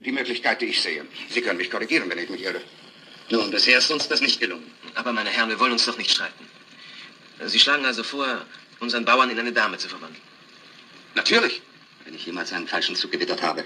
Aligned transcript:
Die 0.00 0.12
Möglichkeit, 0.12 0.62
die 0.62 0.66
ich 0.66 0.80
sehe. 0.80 1.06
Sie 1.28 1.42
können 1.42 1.58
mich 1.58 1.70
korrigieren, 1.70 2.08
wenn 2.08 2.18
ich 2.18 2.30
mich 2.30 2.42
irre. 2.42 2.62
Nun, 3.30 3.50
bisher 3.50 3.78
ist 3.78 3.90
uns 3.90 4.08
das 4.08 4.22
nicht 4.22 4.40
gelungen. 4.40 4.70
Aber, 4.94 5.12
meine 5.12 5.28
Herren, 5.28 5.50
wir 5.50 5.60
wollen 5.60 5.72
uns 5.72 5.84
doch 5.84 5.98
nicht 5.98 6.10
streiten. 6.10 6.48
Sie 7.44 7.58
schlagen 7.58 7.84
also 7.84 8.02
vor, 8.02 8.46
unseren 8.80 9.04
Bauern 9.04 9.28
in 9.30 9.38
eine 9.38 9.52
Dame 9.52 9.76
zu 9.76 9.88
verwandeln. 9.88 10.22
Natürlich. 11.14 11.60
Wenn 12.04 12.14
ich 12.14 12.24
jemals 12.24 12.50
einen 12.52 12.66
falschen 12.66 12.96
Zug 12.96 13.12
gewittert 13.12 13.42
habe. 13.42 13.64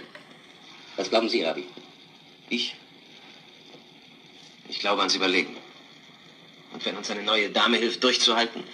Was 0.97 1.09
glauben 1.09 1.29
Sie, 1.29 1.43
Rabi? 1.45 1.67
Ich? 2.49 2.75
Ich 4.69 4.81
glaube 4.81 5.03
ans 5.03 5.15
Überlegen. 5.15 5.57
Und 6.73 6.85
wenn 6.85 6.97
uns 6.97 7.11
eine 7.11 7.23
neue 7.23 7.51
Dame 7.51 7.77
hilft, 7.77 8.03
durchzuhalten. 8.03 8.65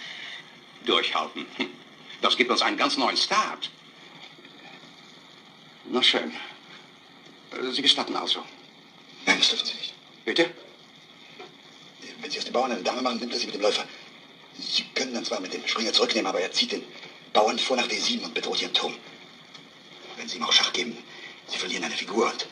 Durchhalten. 0.85 1.45
Das 2.23 2.37
gibt 2.37 2.49
uns 2.49 2.63
einen 2.63 2.77
ganz 2.77 2.97
neuen 2.97 3.17
Start. 3.17 3.69
Na 5.91 6.01
schön. 6.01 6.31
Sie 7.71 7.81
gestatten 7.81 8.15
also. 8.15 8.43
Nein, 9.25 9.37
das 9.39 9.49
dürfen 9.49 9.65
Sie 9.65 9.73
nicht. 9.73 9.93
Bitte? 10.25 10.51
Wenn 12.21 12.31
Sie 12.31 12.37
aus 12.37 12.45
dem 12.45 12.53
Bauern 12.53 12.71
eine 12.71 12.83
Dame 12.83 13.01
machen, 13.01 13.19
nimmt 13.19 13.33
er 13.33 13.39
sie 13.39 13.45
mit 13.45 13.55
dem 13.55 13.61
Läufer. 13.61 13.85
Sie 14.57 14.83
können 14.95 15.13
dann 15.13 15.25
zwar 15.25 15.39
mit 15.39 15.53
dem 15.53 15.65
Springer 15.67 15.91
zurücknehmen, 15.91 16.27
aber 16.27 16.39
er 16.41 16.51
zieht 16.51 16.71
den 16.71 16.83
Bauern 17.33 17.57
vor 17.57 17.77
nach 17.77 17.87
D7 17.87 18.23
und 18.23 18.33
bedroht 18.33 18.61
ihren 18.61 18.73
Turm. 18.73 18.95
Wenn 20.17 20.27
Sie 20.27 20.37
ihm 20.37 20.43
auch 20.43 20.51
Schach 20.51 20.71
geben, 20.73 20.97
Sie 21.47 21.57
verlieren 21.57 21.83
eine 21.83 21.95
Figur 21.95 22.31
und, 22.31 22.47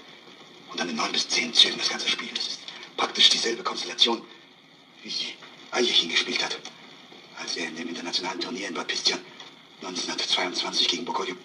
und 0.72 0.80
dann 0.80 0.90
in 0.90 0.96
neun 0.96 1.12
bis 1.12 1.28
zehn 1.28 1.54
Zügen 1.54 1.78
das 1.78 1.90
ganze 1.90 2.10
Spiel. 2.10 2.30
Das 2.34 2.48
ist 2.48 2.60
praktisch 2.98 3.30
dieselbe 3.30 3.64
Konstellation, 3.64 4.22
wie 5.04 5.10
sie 5.10 5.34
Aljechin 5.72 6.10
gespielt 6.10 6.44
hat, 6.44 6.58
als 7.40 7.56
er 7.56 7.68
in 7.68 7.76
dem 7.76 7.90
internationalen 7.90 8.40
Turnier 8.40 8.68
in 8.68 8.74
Bad 8.74 8.88
Pistian 8.88 9.20
1922 9.82 10.88
gegen 10.88 11.06
Bogoljub 11.06 11.38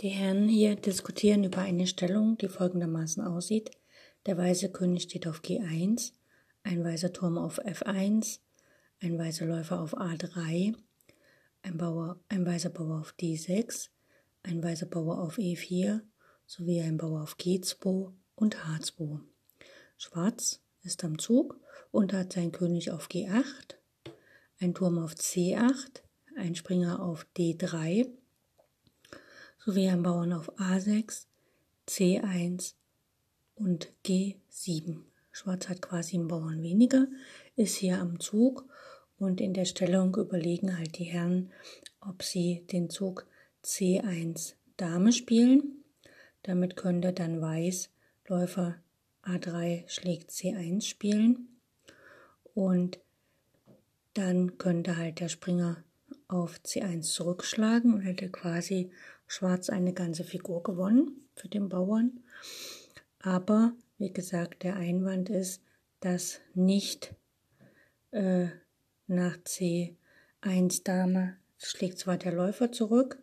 Die 0.00 0.10
Herren 0.10 0.46
hier 0.46 0.76
diskutieren 0.76 1.42
über 1.42 1.58
eine 1.58 1.88
Stellung, 1.88 2.38
die 2.38 2.46
folgendermaßen 2.46 3.20
aussieht. 3.20 3.72
Der 4.26 4.38
weiße 4.38 4.70
König 4.70 5.02
steht 5.02 5.26
auf 5.26 5.40
G1, 5.40 6.12
ein 6.62 6.84
weißer 6.84 7.12
Turm 7.12 7.36
auf 7.36 7.58
F1, 7.58 8.38
ein 9.00 9.18
weißer 9.18 9.44
Läufer 9.44 9.80
auf 9.80 9.96
A3, 9.98 10.76
ein, 11.62 11.76
Bauer, 11.76 12.20
ein 12.28 12.46
weißer 12.46 12.70
Bauer 12.70 13.00
auf 13.00 13.12
D6, 13.20 13.88
ein 14.44 14.62
weißer 14.62 14.86
Bauer 14.86 15.18
auf 15.18 15.36
E4 15.38 16.00
sowie 16.46 16.80
ein 16.80 16.96
Bauer 16.96 17.22
auf 17.22 17.34
G2 17.34 18.12
und 18.36 18.56
H2. 18.56 19.18
Schwarz 19.96 20.60
ist 20.84 21.02
am 21.02 21.18
Zug 21.18 21.60
und 21.90 22.12
hat 22.12 22.34
seinen 22.34 22.52
König 22.52 22.92
auf 22.92 23.08
G8, 23.08 23.74
ein 24.60 24.74
Turm 24.74 24.98
auf 24.98 25.14
C8, 25.14 26.02
ein 26.36 26.54
Springer 26.54 27.02
auf 27.02 27.26
D3 27.36 28.08
sowie 29.58 29.90
Bauern 29.96 30.32
auf 30.32 30.52
A6, 30.58 31.26
C1 31.88 32.74
und 33.54 33.92
G7. 34.04 34.98
Schwarz 35.32 35.68
hat 35.68 35.82
quasi 35.82 36.16
einen 36.16 36.28
Bauern 36.28 36.62
weniger, 36.62 37.06
ist 37.56 37.76
hier 37.76 38.00
am 38.00 38.20
Zug 38.20 38.64
und 39.18 39.40
in 39.40 39.54
der 39.54 39.64
Stellung 39.64 40.14
überlegen 40.16 40.78
halt 40.78 40.98
die 40.98 41.04
Herren, 41.04 41.52
ob 42.00 42.22
sie 42.22 42.64
den 42.72 42.90
Zug 42.90 43.26
C1 43.64 44.54
Dame 44.76 45.12
spielen. 45.12 45.84
Damit 46.42 46.76
könnte 46.76 47.12
dann 47.12 47.40
Weiß 47.40 47.90
Läufer 48.26 48.76
A3 49.24 49.88
schlägt 49.88 50.30
C1 50.30 50.82
spielen 50.82 51.48
und 52.54 52.98
dann 54.14 54.58
könnte 54.58 54.96
halt 54.96 55.20
der 55.20 55.28
Springer 55.28 55.84
auf 56.28 56.60
C1 56.64 57.02
zurückschlagen 57.02 57.94
und 57.94 58.00
hätte 58.00 58.28
quasi 58.30 58.90
Schwarz 59.28 59.70
eine 59.70 59.92
ganze 59.92 60.24
Figur 60.24 60.62
gewonnen 60.64 61.28
für 61.36 61.48
den 61.48 61.68
Bauern. 61.68 62.24
Aber 63.20 63.72
wie 63.98 64.12
gesagt, 64.12 64.64
der 64.64 64.76
Einwand 64.76 65.28
ist, 65.28 65.62
dass 66.00 66.40
nicht 66.54 67.14
äh, 68.10 68.46
nach 69.06 69.36
C1 69.38 70.82
Dame 70.84 71.36
schlägt 71.58 71.98
zwar 71.98 72.16
der 72.16 72.32
Läufer 72.32 72.72
zurück, 72.72 73.22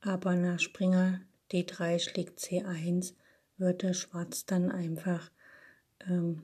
aber 0.00 0.36
nach 0.36 0.60
Springer 0.60 1.20
D3 1.52 1.98
schlägt 1.98 2.38
C1 2.38 3.14
würde 3.56 3.94
Schwarz 3.94 4.46
dann 4.46 4.70
einfach 4.70 5.30
ähm, 6.06 6.42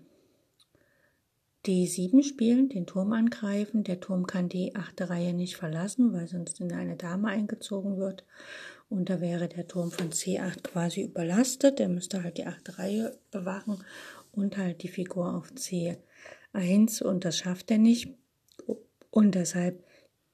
D7 1.67 2.23
spielen, 2.23 2.69
den 2.69 2.87
Turm 2.87 3.13
angreifen. 3.13 3.85
Der 3.85 4.01
Turm 4.01 4.27
kann 4.27 4.49
die 4.49 4.75
achte 4.75 5.09
Reihe 5.11 5.33
nicht 5.33 5.57
verlassen, 5.57 6.13
weil 6.13 6.29
sonst 6.29 6.61
in 6.61 6.73
eine 6.73 6.97
Dame 6.97 7.29
eingezogen 7.29 7.97
wird. 7.97 8.25
Und 8.89 9.09
da 9.09 9.21
wäre 9.21 9.49
der 9.49 9.67
Turm 9.67 9.91
von 9.91 10.11
C8 10.11 10.63
quasi 10.63 11.03
überlastet. 11.03 11.79
Der 11.79 11.89
müsste 11.89 12.23
halt 12.23 12.39
die 12.39 12.47
achte 12.47 12.79
Reihe 12.79 13.17
bewachen 13.31 13.83
und 14.33 14.57
halt 14.57 14.83
die 14.83 14.89
Figur 14.89 15.35
auf 15.35 15.51
C1 15.53 17.03
und 17.03 17.25
das 17.25 17.39
schafft 17.39 17.71
er 17.71 17.79
nicht. 17.79 18.09
Und 19.11 19.35
deshalb 19.35 19.83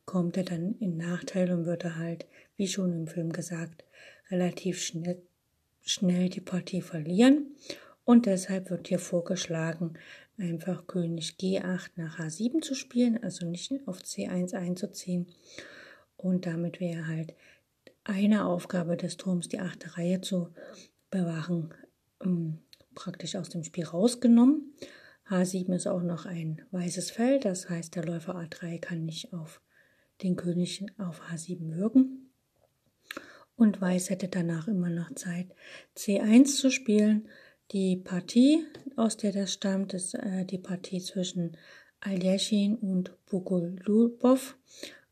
kommt 0.04 0.36
er 0.36 0.44
dann 0.44 0.74
in 0.80 0.96
Nachteil 0.96 1.52
und 1.52 1.66
würde 1.66 1.96
halt, 1.96 2.26
wie 2.56 2.66
schon 2.66 2.92
im 2.92 3.06
Film 3.06 3.32
gesagt, 3.32 3.84
relativ 4.30 4.82
schnell, 4.82 5.22
schnell 5.82 6.28
die 6.28 6.40
Partie 6.40 6.82
verlieren. 6.82 7.54
Und 8.04 8.26
deshalb 8.26 8.70
wird 8.70 8.88
hier 8.88 8.98
vorgeschlagen, 8.98 9.94
einfach 10.40 10.86
König 10.86 11.36
G8 11.40 11.90
nach 11.96 12.18
H7 12.18 12.62
zu 12.62 12.74
spielen, 12.74 13.22
also 13.22 13.46
nicht 13.46 13.72
auf 13.86 14.00
C1 14.00 14.54
einzuziehen. 14.54 15.26
Und 16.16 16.46
damit 16.46 16.80
wäre 16.80 17.06
halt 17.06 17.34
eine 18.04 18.46
Aufgabe 18.46 18.96
des 18.96 19.16
Turms, 19.16 19.48
die 19.48 19.60
achte 19.60 19.96
Reihe 19.96 20.20
zu 20.20 20.48
bewahren, 21.10 21.74
ähm, 22.22 22.58
praktisch 22.94 23.36
aus 23.36 23.48
dem 23.48 23.64
Spiel 23.64 23.84
rausgenommen. 23.84 24.74
H7 25.28 25.74
ist 25.74 25.86
auch 25.86 26.02
noch 26.02 26.26
ein 26.26 26.62
weißes 26.72 27.10
Feld, 27.10 27.44
das 27.44 27.70
heißt, 27.70 27.94
der 27.94 28.04
Läufer 28.04 28.34
A3 28.34 28.80
kann 28.80 29.04
nicht 29.04 29.32
auf 29.32 29.60
den 30.22 30.36
König 30.36 30.84
auf 30.98 31.22
H7 31.30 31.76
wirken. 31.76 32.30
Und 33.56 33.80
Weiß 33.80 34.10
hätte 34.10 34.28
danach 34.28 34.68
immer 34.68 34.88
noch 34.88 35.14
Zeit, 35.14 35.54
C1 35.96 36.56
zu 36.56 36.70
spielen. 36.70 37.28
Die 37.72 37.96
Partie, 37.96 38.66
aus 38.96 39.16
der 39.16 39.30
das 39.30 39.52
stammt, 39.52 39.94
ist 39.94 40.14
äh, 40.14 40.44
die 40.44 40.58
Partie 40.58 41.00
zwischen 41.00 41.56
Aljechin 42.00 42.74
und 42.76 43.12
Bogolubov 43.26 44.56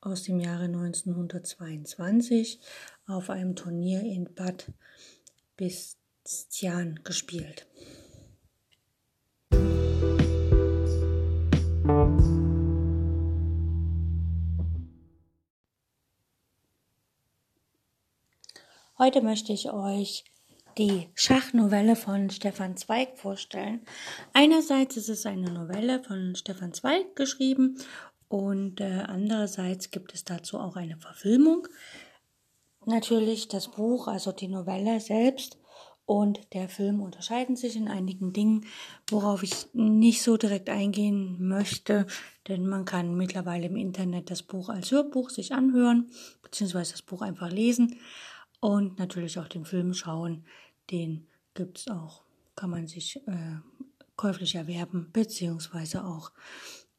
aus 0.00 0.24
dem 0.24 0.40
Jahre 0.40 0.64
1922 0.64 2.58
auf 3.06 3.30
einem 3.30 3.54
Turnier 3.54 4.00
in 4.00 4.34
Bad 4.34 4.72
Bistian 5.56 6.98
gespielt. 7.04 7.68
Heute 18.98 19.22
möchte 19.22 19.52
ich 19.52 19.70
euch 19.70 20.24
die 20.78 21.08
Schachnovelle 21.14 21.96
von 21.96 22.30
Stefan 22.30 22.76
Zweig 22.76 23.18
vorstellen. 23.18 23.80
Einerseits 24.32 24.96
ist 24.96 25.08
es 25.08 25.26
eine 25.26 25.50
Novelle 25.50 26.02
von 26.02 26.36
Stefan 26.36 26.72
Zweig 26.72 27.16
geschrieben 27.16 27.78
und 28.28 28.80
äh, 28.80 29.02
andererseits 29.06 29.90
gibt 29.90 30.14
es 30.14 30.24
dazu 30.24 30.58
auch 30.58 30.76
eine 30.76 30.96
Verfilmung. 30.96 31.66
Natürlich 32.86 33.48
das 33.48 33.68
Buch, 33.68 34.06
also 34.06 34.30
die 34.30 34.48
Novelle 34.48 35.00
selbst 35.00 35.58
und 36.06 36.54
der 36.54 36.68
Film 36.68 37.02
unterscheiden 37.02 37.56
sich 37.56 37.74
in 37.74 37.88
einigen 37.88 38.32
Dingen, 38.32 38.64
worauf 39.10 39.42
ich 39.42 39.66
nicht 39.74 40.22
so 40.22 40.36
direkt 40.36 40.70
eingehen 40.70 41.36
möchte, 41.48 42.06
denn 42.46 42.66
man 42.66 42.84
kann 42.84 43.16
mittlerweile 43.16 43.66
im 43.66 43.76
Internet 43.76 44.30
das 44.30 44.44
Buch 44.44 44.68
als 44.68 44.92
Hörbuch 44.92 45.28
sich 45.28 45.52
anhören, 45.52 46.10
beziehungsweise 46.40 46.92
das 46.92 47.02
Buch 47.02 47.20
einfach 47.20 47.50
lesen 47.50 47.98
und 48.60 48.98
natürlich 48.98 49.38
auch 49.38 49.48
den 49.48 49.64
Film 49.64 49.94
schauen. 49.94 50.44
Den 50.90 51.26
gibt 51.54 51.78
es 51.78 51.88
auch, 51.88 52.22
kann 52.54 52.70
man 52.70 52.86
sich 52.86 53.16
äh, 53.26 53.56
käuflich 54.16 54.54
erwerben, 54.54 55.10
beziehungsweise 55.12 56.04
auch 56.04 56.32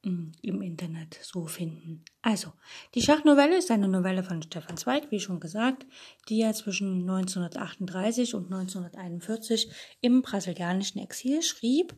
mh, 0.03 0.11
mm, 0.11 0.31
im 0.41 0.61
Internet 0.61 1.19
so 1.21 1.45
finden. 1.47 2.03
Also, 2.21 2.53
die 2.95 3.01
Schachnovelle 3.01 3.57
ist 3.57 3.71
eine 3.71 3.87
Novelle 3.87 4.23
von 4.23 4.41
Stefan 4.41 4.77
Zweig, 4.77 5.11
wie 5.11 5.19
schon 5.19 5.39
gesagt, 5.39 5.85
die 6.29 6.41
er 6.41 6.53
zwischen 6.53 7.01
1938 7.01 8.35
und 8.35 8.45
1941 8.45 9.69
im 10.01 10.21
brasilianischen 10.21 11.01
Exil 11.01 11.41
schrieb. 11.41 11.95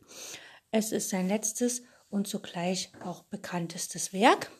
Es 0.70 0.92
ist 0.92 1.10
sein 1.10 1.28
letztes 1.28 1.82
und 2.10 2.26
zugleich 2.26 2.92
auch 3.02 3.22
bekanntestes 3.24 4.12
Werk. 4.12 4.50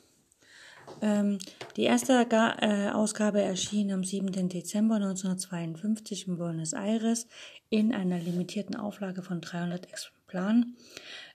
Ähm, 1.02 1.38
die 1.76 1.82
erste 1.82 2.26
äh, 2.30 2.90
Ausgabe 2.90 3.42
erschien 3.42 3.92
am 3.92 4.04
7. 4.04 4.48
Dezember 4.48 4.94
1952 4.94 6.28
in 6.28 6.38
Buenos 6.38 6.72
Aires 6.72 7.26
in 7.68 7.92
einer 7.92 8.18
limitierten 8.18 8.76
Auflage 8.76 9.22
von 9.22 9.40
300 9.40 9.90
Exemplaren. 9.90 10.76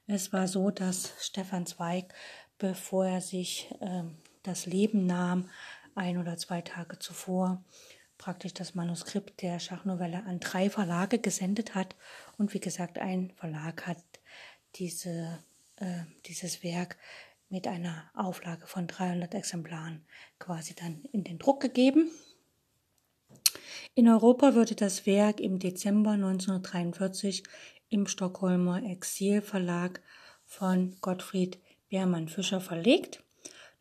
Es 0.07 0.31
war 0.31 0.47
so, 0.47 0.71
dass 0.71 1.13
Stefan 1.19 1.65
Zweig, 1.65 2.13
bevor 2.57 3.05
er 3.05 3.21
sich 3.21 3.69
äh, 3.81 4.03
das 4.43 4.65
Leben 4.65 5.05
nahm, 5.05 5.49
ein 5.95 6.17
oder 6.17 6.37
zwei 6.37 6.61
Tage 6.61 6.97
zuvor 6.99 7.63
praktisch 8.17 8.53
das 8.53 8.73
Manuskript 8.73 9.41
der 9.41 9.59
Schachnovelle 9.59 10.23
an 10.25 10.39
drei 10.39 10.69
Verlage 10.69 11.19
gesendet 11.19 11.75
hat. 11.75 11.95
Und 12.37 12.53
wie 12.53 12.59
gesagt, 12.59 12.99
ein 12.99 13.31
Verlag 13.35 13.85
hat 13.85 14.03
diese, 14.75 15.39
äh, 15.75 16.03
dieses 16.25 16.63
Werk 16.63 16.97
mit 17.49 17.67
einer 17.67 18.09
Auflage 18.13 18.67
von 18.67 18.87
300 18.87 19.33
Exemplaren 19.33 20.05
quasi 20.39 20.75
dann 20.75 21.03
in 21.11 21.23
den 21.23 21.39
Druck 21.39 21.61
gegeben. 21.61 22.11
In 23.95 24.07
Europa 24.07 24.53
wurde 24.55 24.75
das 24.75 25.05
Werk 25.05 25.39
im 25.39 25.59
Dezember 25.59 26.11
1943 26.11 27.43
im 27.89 28.07
Stockholmer 28.07 28.83
Exilverlag 28.83 30.01
von 30.45 30.95
Gottfried 31.01 31.59
Beermann 31.89 32.27
Fischer 32.27 32.61
verlegt. 32.61 33.23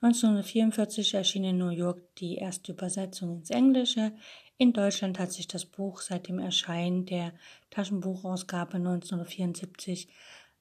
1944 0.00 1.14
erschien 1.14 1.44
in 1.44 1.58
New 1.58 1.70
York 1.70 2.14
die 2.16 2.36
erste 2.36 2.72
Übersetzung 2.72 3.38
ins 3.38 3.50
Englische. 3.50 4.12
In 4.58 4.72
Deutschland 4.72 5.18
hat 5.18 5.32
sich 5.32 5.48
das 5.48 5.64
Buch 5.64 6.00
seit 6.00 6.28
dem 6.28 6.38
Erscheinen 6.38 7.06
der 7.06 7.32
Taschenbuchausgabe 7.70 8.76
1974 8.76 10.08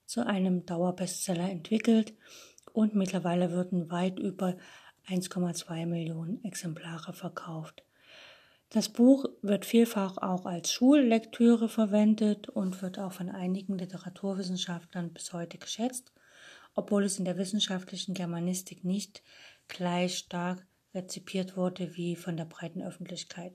zu 0.06 0.26
einem 0.26 0.66
Dauerbestseller 0.66 1.50
entwickelt 1.50 2.14
und 2.74 2.96
mittlerweile 2.96 3.52
würden 3.52 3.92
weit 3.92 4.20
über 4.20 4.56
1,2 5.08 5.86
Millionen 5.86 6.44
Exemplare 6.44 7.14
verkauft. 7.14 7.84
Das 8.70 8.90
Buch 8.90 9.26
wird 9.42 9.66
vielfach 9.66 10.18
auch 10.18 10.46
als 10.46 10.72
Schullektüre 10.72 11.70
verwendet 11.70 12.50
und 12.50 12.82
wird 12.82 13.00
auch 13.00 13.14
von 13.14 13.30
einigen 13.30 13.78
Literaturwissenschaftlern 13.78 15.14
bis 15.14 15.32
heute 15.34 15.58
geschätzt, 15.58 16.12
obwohl 16.74 17.04
es 17.04 17.20
in 17.20 17.26
der 17.26 17.38
wissenschaftlichen 17.38 18.14
Germanistik 18.14 18.84
nicht 18.84 19.22
gleich 19.68 20.18
stark 20.18 20.66
rezipiert 20.94 21.56
wurde 21.56 21.96
wie 21.96 22.16
von 22.16 22.36
der 22.38 22.46
breiten 22.46 22.82
Öffentlichkeit. 22.82 23.54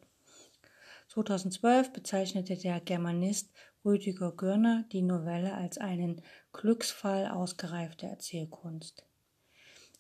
2012 1.08 1.92
bezeichnete 1.92 2.56
der 2.56 2.80
Germanist 2.80 3.50
Rüdiger 3.84 4.32
Görner 4.32 4.84
die 4.92 5.02
Novelle 5.02 5.54
als 5.54 5.78
einen 5.78 6.22
Glücksfall 6.52 7.28
ausgereifter 7.28 8.08
Erzählkunst. 8.08 9.04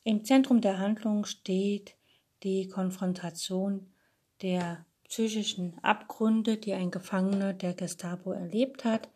Im 0.04 0.24
Zentrum 0.24 0.60
der 0.60 0.78
Handlung 0.78 1.24
steht 1.24 1.94
die 2.42 2.68
Konfrontation 2.68 3.86
der 4.42 4.84
psychischen 5.04 5.78
Abgründe, 5.82 6.56
die 6.56 6.72
ein 6.72 6.90
Gefangener 6.90 7.52
der 7.52 7.74
Gestapo 7.74 8.32
erlebt 8.32 8.84
hat, 8.84 9.08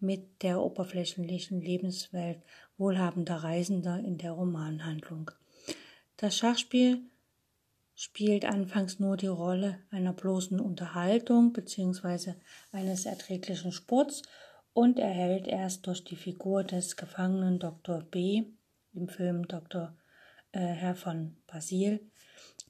mit 0.00 0.42
der 0.42 0.60
oberflächlichen 0.60 1.60
Lebenswelt 1.60 2.42
wohlhabender 2.78 3.36
Reisender 3.36 3.98
in 3.98 4.18
der 4.18 4.32
Romanhandlung. 4.32 5.30
Das 6.16 6.36
Schachspiel 6.36 7.00
spielt 7.96 8.44
anfangs 8.44 9.00
nur 9.00 9.16
die 9.16 9.26
Rolle 9.26 9.80
einer 9.90 10.12
bloßen 10.12 10.60
Unterhaltung 10.60 11.52
bzw. 11.54 12.34
eines 12.70 13.06
erträglichen 13.06 13.72
Sports 13.72 14.22
und 14.74 14.98
erhält 14.98 15.48
erst 15.48 15.86
durch 15.86 16.04
die 16.04 16.16
Figur 16.16 16.62
des 16.62 16.96
Gefangenen 16.96 17.58
Dr. 17.58 18.02
B 18.02 18.44
im 18.92 19.08
Film 19.08 19.48
Dr 19.48 19.96
äh, 20.52 20.58
Herr 20.58 20.94
von 20.94 21.38
Basil, 21.46 22.06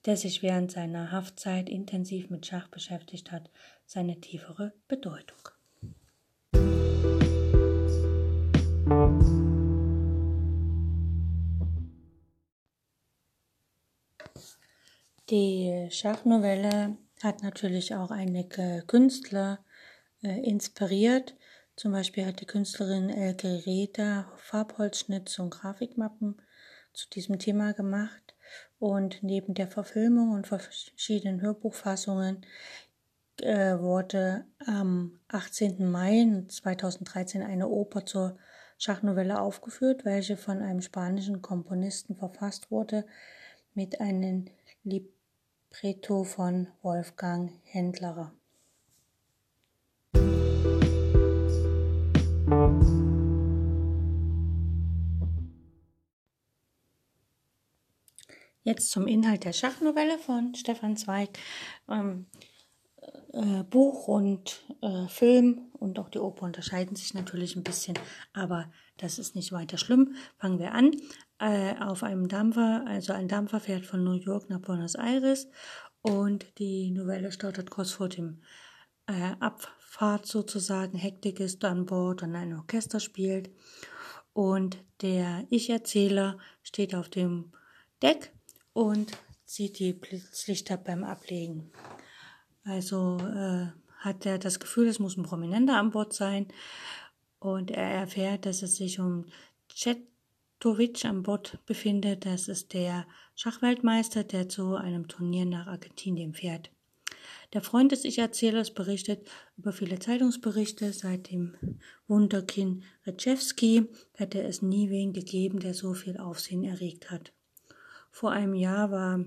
der 0.07 0.17
sich 0.17 0.43
während 0.43 0.71
seiner 0.71 1.11
Haftzeit 1.11 1.69
intensiv 1.69 2.31
mit 2.31 2.47
Schach 2.47 2.69
beschäftigt 2.69 3.33
hat, 3.33 3.51
seine 3.85 4.21
tiefere 4.21 4.75
Bedeutung. 4.87 5.56
Die 15.31 15.89
Schachnovelle 15.91 16.97
hat 17.21 17.43
natürlich 17.43 17.97
auch 17.97 18.13
einige 18.13 18.85
Künstler 18.87 19.59
äh, 20.23 20.41
inspiriert. 20.49 21.35
Zum 21.75 21.91
Beispiel 21.91 22.25
hat 22.25 22.41
die 22.41 22.47
Künstlerin 22.47 23.11
Elke 23.11 23.67
Reda 23.67 24.31
Farbholzschnitt 24.37 25.37
und 25.41 25.51
Grafikmappen 25.51 26.41
zu 26.93 27.11
diesem 27.11 27.41
Thema 27.41 27.73
gemacht 27.73 28.37
und 28.79 29.21
neben 29.25 29.55
der 29.55 29.67
Verfilmung 29.67 30.31
und 30.31 30.47
verschiedenen 30.47 31.41
Hörbuchfassungen 31.41 32.47
äh, 33.41 33.81
wurde 33.81 34.45
am 34.65 35.19
18. 35.27 35.91
Mai 35.91 36.45
2013 36.47 37.43
eine 37.43 37.67
Oper 37.67 38.07
zur 38.07 38.39
Schachnovelle 38.79 39.41
aufgeführt, 39.41 40.05
welche 40.05 40.37
von 40.37 40.63
einem 40.63 40.83
spanischen 40.83 41.43
Komponisten 41.43 42.15
verfasst 42.15 42.71
wurde 42.71 43.05
mit 43.75 44.01
einem 44.01 44.47
Libretto 45.83 46.25
von 46.25 46.69
Wolfgang 46.83 47.51
Händlerer. 47.65 48.33
Jetzt 58.63 58.91
zum 58.91 59.07
Inhalt 59.07 59.45
der 59.45 59.53
Schachnovelle 59.53 60.19
von 60.19 60.55
Stefan 60.55 60.97
Zweig. 60.97 61.39
Ähm, 61.89 62.27
äh, 63.33 63.63
Buch 63.65 64.09
und 64.09 64.65
äh, 64.81 65.09
Film 65.09 65.69
und 65.75 65.99
auch 65.99 66.09
die 66.09 66.19
Oper 66.19 66.47
unterscheiden 66.47 66.97
sich 66.97 67.13
natürlich 67.13 67.55
ein 67.55 67.65
bisschen, 67.65 67.99
aber 68.33 68.73
das 68.97 69.19
ist 69.19 69.37
nicht 69.37 69.53
weiter 69.53 69.77
schlimm. 69.77 70.15
Fangen 70.39 70.59
wir 70.59 70.73
an. 70.73 70.93
Äh, 71.39 71.75
auf 71.81 72.03
einem 72.03 72.29
Dampfer, 72.29 72.85
also 72.87 73.13
ein 73.13 73.29
Dampfer 73.29 73.61
fährt 73.61 73.85
von 73.85 74.03
New 74.03 74.15
York 74.15 74.49
nach 74.49 74.61
Buenos 74.61 74.95
Aires 74.95 75.49
und 76.01 76.47
die 76.59 76.91
Novelle 76.91 77.31
startet 77.31 77.71
kurz 77.71 77.91
vor 77.91 78.09
dem 78.09 78.41
äh, 79.07 79.33
Abfahrt 79.39 80.25
sozusagen. 80.25 80.97
Hektik 80.97 81.39
ist 81.41 81.63
an 81.67 81.85
Bord 81.85 82.23
und 82.23 82.35
ein 82.35 82.55
Orchester 82.55 83.01
spielt 83.01 83.51
und 84.33 84.79
der 85.03 85.47
Ich-Erzähler 85.51 86.39
steht 86.63 86.95
auf 86.95 87.11
dem 87.11 87.53
Deck 88.01 88.33
und 88.73 89.13
sieht 89.45 89.79
die 89.79 89.93
Blitzlichter 89.93 90.79
beim 90.79 91.05
Ablegen. 91.05 91.71
Also 92.65 93.19
äh, 93.19 93.67
hat 93.99 94.25
er 94.25 94.39
das 94.39 94.59
Gefühl, 94.59 94.89
es 94.89 94.99
muss 94.99 95.19
ein 95.19 95.25
Prominenter 95.25 95.77
an 95.77 95.91
Bord 95.91 96.15
sein 96.15 96.49
und 97.41 97.71
er 97.71 97.91
erfährt, 97.91 98.47
dass 98.47 98.63
es 98.63 98.77
sich 98.77 99.01
um 99.01 99.27
Cetovic 100.59 101.05
an 101.05 101.23
Bord 101.23 101.59
befindet. 101.67 102.25
Das 102.25 102.49
ist 102.49 102.73
der 102.73 103.07
Schachweltmeister, 103.35 104.25
der 104.25 104.49
zu 104.49 104.75
einem 104.75 105.07
Turnier 105.07 105.45
nach 105.45 105.67
Argentinien 105.67 106.33
fährt. 106.33 106.71
Der 107.53 107.61
Freund 107.61 107.93
des 107.93 108.05
Ich-Erzählers 108.05 108.73
berichtet 108.73 109.29
über 109.59 109.73
viele 109.73 109.99
Zeitungsberichte. 109.99 110.93
Seit 110.93 111.31
dem 111.31 111.55
Wunderkind 112.09 112.85
Rejewski 113.07 113.87
hätte 114.15 114.43
es 114.43 114.63
nie 114.63 114.89
wen 114.91 115.13
gegeben, 115.13 115.61
der 115.61 115.75
so 115.75 115.93
viel 115.93 116.17
Aufsehen 116.17 116.65
erregt 116.65 117.11
hat. 117.11 117.33
Vor 118.11 118.33
einem 118.33 118.55
Jahr 118.55 118.91
war 118.91 119.25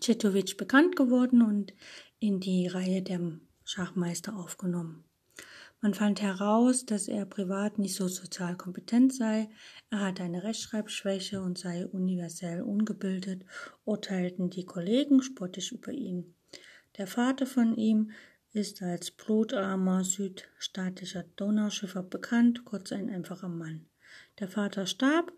Cetovic 0.00 0.58
bekannt 0.58 0.94
geworden 0.94 1.42
und 1.42 1.72
in 2.18 2.38
die 2.38 2.66
Reihe 2.66 3.02
der 3.02 3.38
Schachmeister 3.64 4.36
aufgenommen. 4.36 5.04
Man 5.84 5.94
fand 5.94 6.22
heraus, 6.22 6.86
dass 6.86 7.08
er 7.08 7.26
privat 7.26 7.80
nicht 7.80 7.96
so 7.96 8.06
sozial 8.06 8.56
kompetent 8.56 9.12
sei, 9.12 9.50
er 9.90 9.98
hatte 9.98 10.22
eine 10.22 10.44
Rechtschreibschwäche 10.44 11.42
und 11.42 11.58
sei 11.58 11.84
universell 11.88 12.62
ungebildet, 12.62 13.44
urteilten 13.84 14.48
die 14.48 14.64
Kollegen 14.64 15.22
spottisch 15.22 15.72
über 15.72 15.90
ihn. 15.90 16.36
Der 16.98 17.08
Vater 17.08 17.46
von 17.46 17.74
ihm 17.74 18.12
ist 18.52 18.80
als 18.80 19.10
blutarmer 19.10 20.04
südstaatlicher 20.04 21.24
Donauschiffer 21.34 22.04
bekannt, 22.04 22.64
kurz 22.64 22.92
ein 22.92 23.10
einfacher 23.10 23.48
Mann. 23.48 23.86
Der 24.38 24.46
Vater 24.46 24.86
starb, 24.86 25.32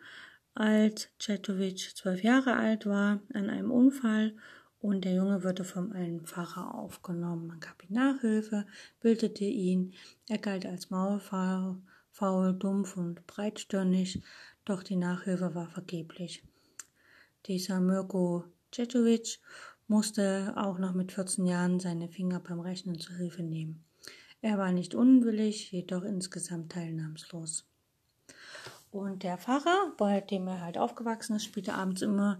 als 0.52 1.08
Cetovic 1.18 1.96
zwölf 1.96 2.22
Jahre 2.22 2.54
alt 2.54 2.84
war, 2.84 3.22
an 3.32 3.48
einem 3.48 3.70
Unfall 3.70 4.36
und 4.84 5.06
der 5.06 5.14
Junge 5.14 5.42
wurde 5.42 5.64
von 5.64 5.92
einem 5.92 6.26
Pfarrer 6.26 6.74
aufgenommen. 6.74 7.46
Man 7.46 7.58
gab 7.58 7.82
ihm 7.82 7.94
Nachhilfe, 7.94 8.66
bildete 9.00 9.46
ihn. 9.46 9.94
Er 10.28 10.36
galt 10.36 10.66
als 10.66 10.90
maulfaul, 10.90 11.78
faul, 12.10 12.52
dumpf 12.52 12.98
und 12.98 13.26
breitstirnig, 13.26 14.22
doch 14.66 14.82
die 14.82 14.96
Nachhilfe 14.96 15.54
war 15.54 15.70
vergeblich. 15.70 16.44
Dieser 17.46 17.80
Mirko 17.80 18.44
Cetovic 18.74 19.40
musste 19.88 20.52
auch 20.54 20.78
noch 20.78 20.92
mit 20.92 21.12
14 21.12 21.46
Jahren 21.46 21.80
seine 21.80 22.10
Finger 22.10 22.40
beim 22.40 22.60
Rechnen 22.60 22.98
zur 22.98 23.16
Hilfe 23.16 23.42
nehmen. 23.42 23.82
Er 24.42 24.58
war 24.58 24.70
nicht 24.70 24.94
unwillig, 24.94 25.72
jedoch 25.72 26.02
insgesamt 26.02 26.72
teilnahmslos. 26.72 27.64
Und 28.90 29.22
der 29.22 29.38
Pfarrer, 29.38 29.94
bei 29.96 30.20
dem 30.20 30.46
er 30.46 30.60
halt 30.60 30.76
aufgewachsen 30.76 31.36
ist, 31.36 31.44
spielte 31.44 31.72
abends 31.72 32.02
immer 32.02 32.38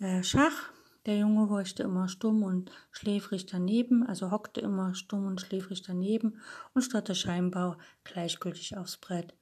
äh, 0.00 0.22
Schach. 0.22 0.72
Der 1.06 1.18
Junge 1.18 1.48
horchte 1.48 1.82
immer 1.82 2.08
stumm 2.08 2.42
und 2.44 2.70
schläfrig 2.92 3.46
daneben, 3.46 4.06
also 4.06 4.30
hockte 4.30 4.60
immer 4.60 4.94
stumm 4.94 5.26
und 5.26 5.40
schläfrig 5.40 5.82
daneben 5.82 6.40
und 6.74 6.82
starrte 6.82 7.14
scheinbar 7.14 7.78
gleichgültig 8.04 8.76
aufs 8.76 8.98
Brett. 8.98 9.34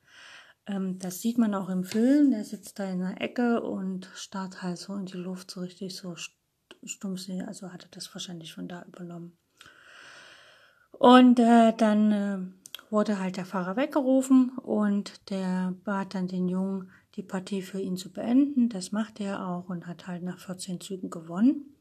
Ähm, 0.66 0.98
das 0.98 1.20
sieht 1.20 1.36
man 1.36 1.54
auch 1.54 1.68
im 1.68 1.84
Film. 1.84 2.30
Der 2.30 2.44
sitzt 2.44 2.78
da 2.78 2.90
in 2.90 3.00
der 3.00 3.20
Ecke 3.20 3.60
und 3.62 4.08
starrt 4.14 4.62
halt 4.62 4.78
so 4.78 4.94
in 4.94 5.06
die 5.06 5.18
Luft, 5.18 5.50
so 5.50 5.60
richtig 5.60 5.96
so 5.96 6.14
stumpfsinn. 6.82 7.42
Also 7.42 7.72
hat 7.72 7.84
er 7.84 7.90
das 7.90 8.12
wahrscheinlich 8.14 8.54
von 8.54 8.68
da 8.68 8.82
übernommen. 8.84 9.36
Und 10.92 11.38
äh, 11.38 11.72
dann 11.76 12.12
äh, 12.12 12.38
wurde 12.90 13.18
halt 13.18 13.36
der 13.36 13.46
Fahrer 13.46 13.76
weggerufen 13.76 14.50
und 14.58 15.30
der 15.30 15.74
bat 15.84 16.14
dann 16.14 16.28
den 16.28 16.48
Jungen, 16.48 16.90
die 17.16 17.22
Partie 17.22 17.62
für 17.62 17.80
ihn 17.80 17.96
zu 17.96 18.12
beenden. 18.12 18.68
Das 18.68 18.92
machte 18.92 19.24
er 19.24 19.46
auch 19.48 19.68
und 19.68 19.86
hat 19.86 20.06
halt 20.06 20.22
nach 20.22 20.38
14 20.38 20.80
Zügen 20.80 21.10
gewonnen. 21.10 21.74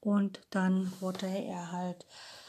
Und 0.00 0.40
dann 0.50 0.92
wurde 1.00 1.26
er 1.26 1.72
halt 1.72 2.06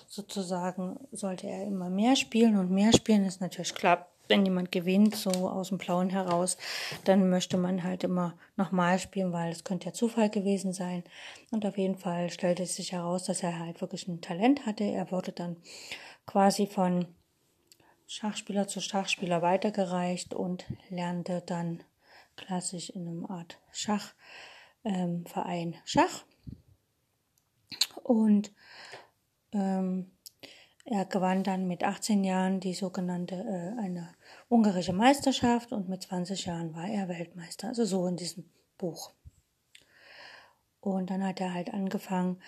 sozusagen, 0.08 1.00
sollte 1.12 1.48
er 1.48 1.66
immer 1.66 1.90
mehr 1.90 2.16
spielen 2.16 2.58
und 2.58 2.72
mehr 2.72 2.94
spielen 2.94 3.26
ist 3.26 3.42
natürlich 3.42 3.76
klar. 3.76 4.08
Wenn 4.28 4.46
jemand 4.46 4.72
gewinnt, 4.72 5.16
so 5.16 5.32
aus 5.50 5.70
dem 5.70 5.80
Blauen 5.80 6.12
heraus, 6.12 6.58
dann 7.04 7.32
möchte 7.32 7.58
man 7.58 7.84
halt 7.84 8.04
immer 8.04 8.36
nochmal 8.58 9.00
spielen, 9.00 9.34
weil 9.34 9.52
es 9.52 9.64
könnte 9.64 9.88
ja 9.88 9.94
Zufall 9.94 10.30
gewesen 10.30 10.72
sein. 10.72 11.04
Und 11.50 11.66
auf 11.66 11.80
jeden 11.80 11.98
Fall 11.98 12.30
stellte 12.30 12.62
es 12.62 12.76
sich 12.76 12.92
heraus, 12.92 13.24
dass 13.24 13.42
er 13.42 13.58
halt 13.58 13.82
wirklich 13.82 14.08
ein 14.08 14.22
Talent 14.22 14.68
hatte. 14.68 14.84
Er 14.84 15.12
wurde 15.12 15.32
dann 15.32 15.58
quasi 16.28 16.68
von 16.68 17.08
Schachspieler 18.06 18.68
zu 18.68 18.82
Schachspieler 18.82 19.42
weitergereicht 19.42 20.36
und 20.36 20.66
lernte 20.90 21.42
dann 21.44 21.84
klassisch 22.40 22.90
in 22.90 23.08
einem 23.08 23.26
Art 23.26 23.60
Schachverein 23.72 24.14
ähm, 24.84 25.76
Schach. 25.86 26.26
Und 28.04 28.52
ähm, 29.52 30.12
er 30.86 31.06
gewann 31.06 31.44
dann 31.44 31.68
mit 31.68 31.84
18 31.84 32.24
Jahren 32.24 32.60
die 32.60 32.74
sogenannte 32.74 33.36
äh, 33.36 33.80
eine 33.80 34.16
ungarische 34.48 34.94
Meisterschaft 34.94 35.72
und 35.72 35.88
mit 35.88 36.02
20 36.02 36.46
Jahren 36.46 36.74
war 36.74 36.88
er 36.88 37.08
Weltmeister, 37.08 37.68
also 37.68 37.86
so 37.86 38.08
in 38.08 38.18
diesem 38.18 38.50
Buch. 38.78 39.14
Und 40.80 41.12
dann 41.12 41.24
hat 41.24 41.42
er 41.42 41.54
halt 41.54 41.74
angefangen, 41.74 42.42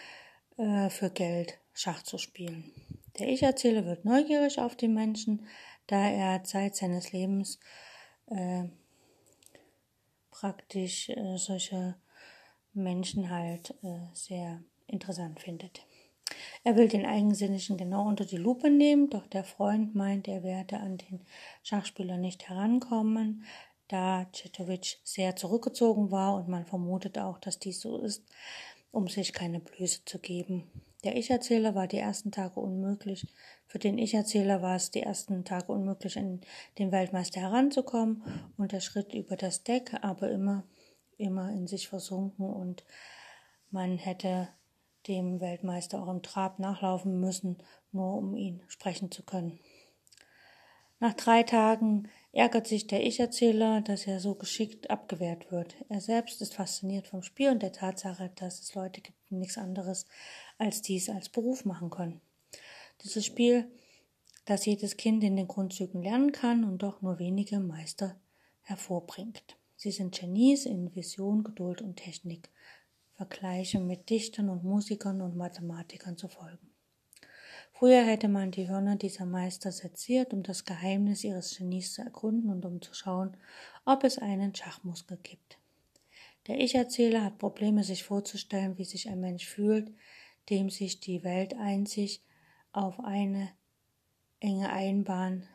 äh, 0.58 0.90
für 0.90 1.10
Geld 1.10 1.60
Schach 1.74 2.04
zu 2.04 2.18
spielen. 2.18 2.72
Der 3.20 3.28
Ich-Erzähler 3.28 3.86
wird 3.86 4.06
neugierig 4.06 4.60
auf 4.60 4.76
die 4.76 4.88
Menschen, 4.88 5.46
da 5.88 6.10
er 6.10 6.44
Zeit 6.44 6.76
seines 6.76 7.12
Lebens 7.12 7.60
äh, 8.28 8.66
praktisch 10.42 11.10
äh, 11.10 11.38
solche 11.38 11.96
Menschen 12.74 13.30
halt 13.30 13.76
äh, 13.84 14.00
sehr 14.14 14.64
interessant 14.88 15.40
findet. 15.40 15.86
Er 16.64 16.76
will 16.76 16.88
den 16.88 17.06
Eigensinnigen 17.06 17.78
genau 17.78 18.08
unter 18.08 18.26
die 18.26 18.38
Lupe 18.38 18.72
nehmen, 18.72 19.10
doch 19.10 19.28
der 19.28 19.44
Freund 19.44 19.94
meint, 19.94 20.28
er 20.28 20.42
werde 20.42 20.80
an 20.80 20.98
den 20.98 21.22
Schachspieler 21.62 22.18
nicht 22.18 22.50
herankommen, 22.50 23.44
da 23.88 24.26
Cetovic 24.34 25.00
sehr 25.04 25.36
zurückgezogen 25.36 26.10
war 26.10 26.34
und 26.36 26.48
man 26.48 26.66
vermutet 26.66 27.20
auch, 27.20 27.38
dass 27.38 27.60
dies 27.60 27.80
so 27.80 28.00
ist, 28.00 28.24
um 28.92 29.08
sich 29.08 29.34
keine 29.34 29.60
Blöße 29.60 30.06
zu 30.06 30.18
geben. 30.18 30.72
Der 31.04 31.18
Ich-Erzähler 31.18 31.76
war 31.76 31.88
die 31.88 32.00
ersten 32.00 32.32
Tage 32.32 32.60
unmöglich. 32.60 33.28
Für 33.72 33.80
den 33.80 33.98
Ich-Erzähler 33.98 34.62
war 34.62 34.76
es 34.76 34.92
die 34.92 35.02
ersten 35.02 35.46
Tage 35.46 35.72
unmöglich, 35.72 36.18
an 36.18 36.42
den 36.78 36.92
Weltmeister 36.92 37.40
heranzukommen 37.40 38.22
und 38.58 38.74
der 38.74 38.82
Schritt 38.82 39.14
über 39.14 39.38
das 39.38 39.64
Deck, 39.64 39.94
aber 40.02 40.30
immer, 40.30 40.66
immer 41.18 41.50
in 41.54 41.68
sich 41.68 41.88
versunken 41.88 42.50
und 42.50 42.84
man 43.70 43.98
hätte 43.98 44.50
dem 45.08 45.40
Weltmeister 45.40 46.04
auch 46.04 46.10
im 46.10 46.22
Trab 46.22 46.60
nachlaufen 46.60 47.22
müssen, 47.22 47.60
nur 47.94 48.16
um 48.16 48.36
ihn 48.36 48.62
sprechen 48.68 49.10
zu 49.10 49.24
können. 49.24 49.58
Nach 51.00 51.14
drei 51.14 51.44
Tagen 51.44 52.10
ärgert 52.34 52.68
sich 52.68 52.88
der 52.88 53.06
Ich-Erzähler, 53.06 53.80
dass 53.80 54.06
er 54.06 54.20
so 54.20 54.36
geschickt 54.36 54.90
abgewehrt 54.90 55.50
wird. 55.50 55.78
Er 55.88 56.02
selbst 56.02 56.42
ist 56.42 56.56
fasziniert 56.56 57.08
vom 57.08 57.24
Spiel 57.24 57.52
und 57.52 57.64
der 57.64 57.72
Tatsache, 57.72 58.32
dass 58.36 58.60
es 58.60 58.76
Leute 58.76 59.00
gibt, 59.00 59.18
die 59.30 59.36
nichts 59.36 59.58
anderes 59.58 60.08
als 60.58 60.82
dies 60.82 61.10
als 61.10 61.30
Beruf 61.30 61.64
machen 61.64 61.90
können. 61.90 62.20
Dieses 63.04 63.26
Spiel, 63.26 63.70
das 64.46 64.66
jedes 64.66 64.98
Kind 64.98 65.24
in 65.24 65.36
den 65.36 65.48
Grundzügen 65.48 66.04
lernen 66.04 66.32
kann 66.32 66.64
und 66.64 66.84
doch 66.84 67.02
nur 67.02 67.20
wenige 67.20 67.60
Meister 67.60 68.20
hervorbringt. 68.62 69.58
Sie 69.76 69.92
sind 69.92 70.18
Genies 70.18 70.66
in 70.66 70.94
Vision, 70.96 71.44
Geduld 71.44 71.82
und 71.82 71.96
Technik. 71.96 72.50
Vergleiche 73.14 73.80
mit 73.80 74.10
Dichtern 74.10 74.50
und 74.50 74.64
Musikern 74.64 75.22
und 75.22 75.36
Mathematikern 75.36 76.18
zu 76.18 76.28
folgen. 76.28 76.72
Früher 77.72 78.04
hätte 78.04 78.28
man 78.28 78.52
die 78.52 78.68
Hörner 78.68 78.96
dieser 78.96 79.26
Meister 79.26 79.72
seziert, 79.72 80.34
um 80.34 80.44
das 80.44 80.66
Geheimnis 80.66 81.24
ihres 81.24 81.58
Genies 81.58 81.94
zu 81.94 82.02
ergründen 82.02 82.50
und 82.50 82.66
um 82.66 82.82
zu 82.82 82.94
schauen, 82.94 83.38
ob 83.86 84.04
es 84.04 84.18
einen 84.18 84.54
Schachmuskel 84.54 85.18
gibt. 85.22 85.58
Der 86.48 86.60
Ich-Erzähler 86.60 87.24
hat 87.24 87.38
Probleme, 87.38 87.84
sich 87.84 88.04
vorzustellen, 88.04 88.78
wie 88.78 88.86
sich 88.86 89.10
ein 89.10 89.20
Mensch 89.20 89.48
fühlt, 89.48 89.92
dem 90.50 90.70
sich 90.70 91.00
die 91.00 91.24
Welt 91.24 91.56
einzig 91.56 92.22
auf 92.72 93.00
eine 93.00 93.50
enge 94.40 94.72
Einbahn 94.72 95.48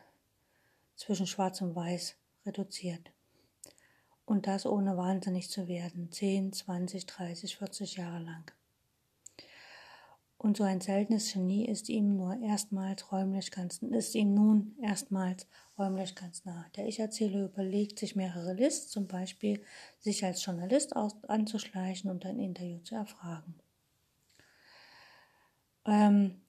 zwischen 0.95 1.27
Schwarz 1.27 1.61
und 1.61 1.75
Weiß 1.75 2.15
reduziert. 2.45 3.11
Und 4.25 4.47
das 4.47 4.65
ohne 4.65 4.97
wahnsinnig 4.97 5.49
zu 5.49 5.67
werden, 5.67 6.11
10, 6.11 6.53
20, 6.53 7.05
30, 7.05 7.57
40 7.57 7.95
Jahre 7.95 8.19
lang. 8.19 8.51
Und 10.39 10.57
so 10.57 10.63
ein 10.63 10.81
seltenes 10.81 11.33
Genie 11.33 11.67
ist 11.67 11.89
ihm 11.89 12.15
nur 12.15 12.39
erstmals 12.41 13.11
räumlich 13.11 13.49
ganz, 13.49 13.79
ist 13.81 14.13
ihm 14.13 14.35
nun 14.35 14.75
erstmals 14.81 15.47
räumlich 15.77 16.13
ganz 16.13 16.45
nah. 16.45 16.65
Der 16.75 16.87
Ich-Erzähler 16.87 17.45
überlegt 17.45 17.97
sich 17.97 18.15
mehrere 18.15 18.53
Lists, 18.53 18.91
zum 18.91 19.07
Beispiel 19.07 19.63
sich 19.99 20.23
als 20.23 20.45
Journalist 20.45 20.95
aus, 20.95 21.15
anzuschleichen 21.27 22.11
und 22.11 22.25
ein 22.25 22.37
Interview 22.37 22.79
zu 22.79 22.93
erfragen. 22.93 23.55
Ähm, 25.85 26.41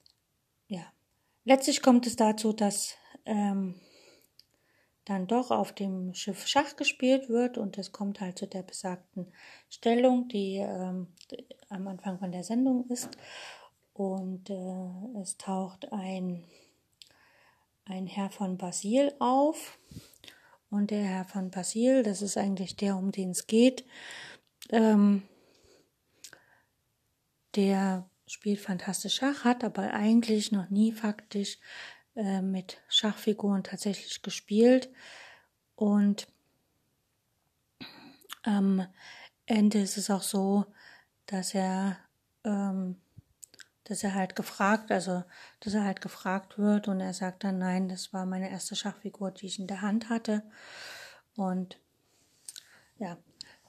letztlich 1.49 1.81
kommt 1.81 2.05
es 2.05 2.15
dazu, 2.15 2.53
dass 2.53 2.95
ähm, 3.25 3.73
dann 5.05 5.25
doch 5.25 5.49
auf 5.49 5.73
dem 5.73 6.13
Schiff 6.13 6.45
Schach 6.45 6.75
gespielt 6.75 7.27
wird 7.27 7.57
und 7.57 7.79
es 7.79 7.91
kommt 7.91 8.21
halt 8.21 8.37
zu 8.37 8.47
der 8.47 8.61
besagten 8.61 9.33
Stellung, 9.67 10.27
die 10.27 10.57
ähm, 10.57 11.07
am 11.69 11.87
Anfang 11.87 12.19
von 12.19 12.31
der 12.31 12.43
Sendung 12.43 12.87
ist. 12.89 13.09
Und 13.93 14.51
äh, 14.51 15.19
es 15.19 15.37
taucht 15.37 15.91
ein, 15.91 16.43
ein 17.85 18.05
Herr 18.05 18.29
von 18.29 18.59
Basil 18.59 19.11
auf. 19.17 19.79
Und 20.69 20.91
der 20.91 21.03
Herr 21.03 21.25
von 21.25 21.49
Basil, 21.49 22.03
das 22.03 22.21
ist 22.21 22.37
eigentlich 22.37 22.75
der, 22.75 22.95
um 22.95 23.11
den 23.11 23.31
es 23.31 23.47
geht, 23.47 23.85
ähm, 24.69 25.23
der 27.55 28.07
spielt 28.29 28.59
fantastisch 28.59 29.15
Schach, 29.15 29.43
hat 29.43 29.63
aber 29.63 29.93
eigentlich 29.93 30.51
noch 30.51 30.69
nie 30.69 30.91
faktisch 30.91 31.57
äh, 32.15 32.41
mit 32.41 32.77
Schachfiguren 32.87 33.63
tatsächlich 33.63 34.21
gespielt. 34.21 34.89
Und 35.75 36.27
am 38.43 38.85
Ende 39.45 39.79
ist 39.81 39.97
es 39.97 40.09
auch 40.09 40.21
so, 40.21 40.65
dass 41.25 41.55
er, 41.55 41.97
ähm, 42.43 42.97
dass 43.85 44.03
er 44.03 44.13
halt 44.13 44.35
gefragt, 44.35 44.91
also 44.91 45.23
dass 45.59 45.73
er 45.73 45.83
halt 45.83 46.01
gefragt 46.01 46.57
wird 46.59 46.87
und 46.87 46.99
er 46.99 47.13
sagt 47.13 47.43
dann, 47.43 47.57
nein, 47.57 47.89
das 47.89 48.13
war 48.13 48.25
meine 48.25 48.51
erste 48.51 48.75
Schachfigur, 48.75 49.31
die 49.31 49.47
ich 49.47 49.59
in 49.59 49.67
der 49.67 49.81
Hand 49.81 50.09
hatte. 50.09 50.43
Und 51.35 51.79
ja, 52.99 53.17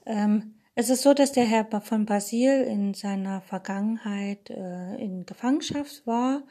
ähm, 0.05 0.60
es 0.81 0.89
ist 0.89 1.03
so, 1.03 1.13
dass 1.13 1.33
der 1.33 1.45
Herr 1.45 1.67
von 1.83 2.07
Basil 2.07 2.63
in 2.63 2.95
seiner 2.95 3.43
Vergangenheit 3.43 4.49
äh, 4.49 4.95
in 4.97 5.27
Gefangenschaft 5.27 6.07
war 6.07 6.43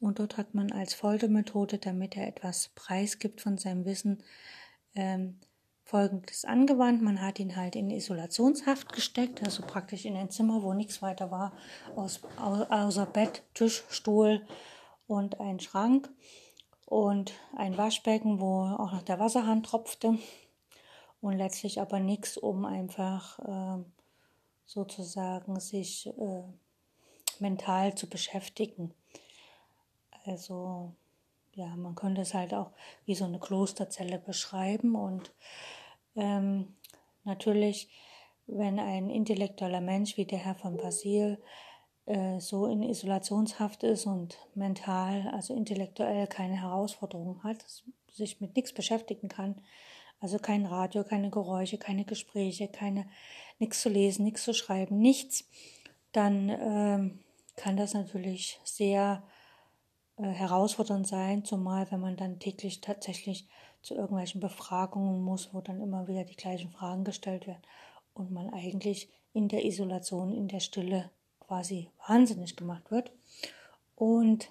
und 0.00 0.18
dort 0.18 0.36
hat 0.36 0.52
man 0.52 0.72
als 0.72 0.94
Foltermethode, 0.94 1.78
damit 1.78 2.16
er 2.16 2.26
etwas 2.26 2.70
preisgibt 2.74 3.40
von 3.40 3.56
seinem 3.56 3.84
Wissen, 3.84 4.24
ähm, 4.96 5.38
Folgendes 5.84 6.44
angewandt. 6.44 7.02
Man 7.02 7.22
hat 7.22 7.38
ihn 7.38 7.54
halt 7.54 7.76
in 7.76 7.90
Isolationshaft 7.90 8.92
gesteckt, 8.92 9.44
also 9.44 9.62
praktisch 9.62 10.06
in 10.06 10.16
ein 10.16 10.30
Zimmer, 10.30 10.64
wo 10.64 10.74
nichts 10.74 11.00
weiter 11.00 11.30
war, 11.30 11.52
aus, 11.94 12.20
außer 12.36 13.06
Bett, 13.06 13.44
Tisch, 13.54 13.84
Stuhl 13.90 14.44
und 15.06 15.38
ein 15.38 15.60
Schrank 15.60 16.10
und 16.84 17.32
ein 17.56 17.78
Waschbecken, 17.78 18.40
wo 18.40 18.62
auch 18.62 18.92
noch 18.92 19.02
der 19.02 19.20
Wasserhahn 19.20 19.62
tropfte 19.62 20.18
und 21.20 21.36
letztlich 21.36 21.80
aber 21.80 22.00
nichts, 22.00 22.36
um 22.36 22.64
einfach 22.64 23.38
äh, 23.40 23.82
sozusagen 24.66 25.58
sich 25.60 26.06
äh, 26.06 26.42
mental 27.40 27.94
zu 27.94 28.08
beschäftigen. 28.08 28.94
Also 30.24 30.92
ja, 31.54 31.74
man 31.76 31.94
könnte 31.94 32.20
es 32.20 32.34
halt 32.34 32.54
auch 32.54 32.70
wie 33.04 33.14
so 33.14 33.24
eine 33.24 33.40
Klosterzelle 33.40 34.18
beschreiben 34.18 34.94
und 34.94 35.32
ähm, 36.14 36.76
natürlich, 37.24 37.88
wenn 38.46 38.78
ein 38.78 39.10
intellektueller 39.10 39.80
Mensch 39.80 40.16
wie 40.16 40.24
der 40.24 40.38
Herr 40.38 40.54
von 40.54 40.76
Basil 40.76 41.38
äh, 42.06 42.40
so 42.40 42.66
in 42.66 42.82
Isolationshaft 42.82 43.82
ist 43.82 44.06
und 44.06 44.38
mental, 44.54 45.28
also 45.32 45.54
intellektuell 45.54 46.26
keine 46.26 46.60
Herausforderungen 46.60 47.42
hat, 47.42 47.64
sich 48.12 48.40
mit 48.40 48.54
nichts 48.56 48.72
beschäftigen 48.72 49.28
kann, 49.28 49.60
Also 50.20 50.38
kein 50.38 50.66
Radio, 50.66 51.04
keine 51.04 51.30
Geräusche, 51.30 51.78
keine 51.78 52.04
Gespräche, 52.04 52.68
keine 52.68 53.06
nichts 53.58 53.82
zu 53.82 53.88
lesen, 53.88 54.24
nichts 54.24 54.44
zu 54.44 54.54
schreiben, 54.54 54.98
nichts, 54.98 55.48
dann 56.12 56.48
ähm, 56.48 57.20
kann 57.56 57.76
das 57.76 57.94
natürlich 57.94 58.60
sehr 58.64 59.22
äh, 60.16 60.22
herausfordernd 60.22 61.06
sein, 61.06 61.44
zumal 61.44 61.90
wenn 61.90 62.00
man 62.00 62.16
dann 62.16 62.38
täglich 62.38 62.80
tatsächlich 62.80 63.46
zu 63.82 63.94
irgendwelchen 63.94 64.40
Befragungen 64.40 65.22
muss, 65.22 65.54
wo 65.54 65.60
dann 65.60 65.80
immer 65.80 66.08
wieder 66.08 66.24
die 66.24 66.36
gleichen 66.36 66.70
Fragen 66.70 67.04
gestellt 67.04 67.46
werden 67.46 67.62
und 68.14 68.30
man 68.30 68.52
eigentlich 68.52 69.08
in 69.32 69.48
der 69.48 69.64
Isolation, 69.64 70.34
in 70.34 70.48
der 70.48 70.60
Stille 70.60 71.10
quasi 71.40 71.90
wahnsinnig 72.06 72.56
gemacht 72.56 72.90
wird. 72.90 73.12
Und 73.94 74.50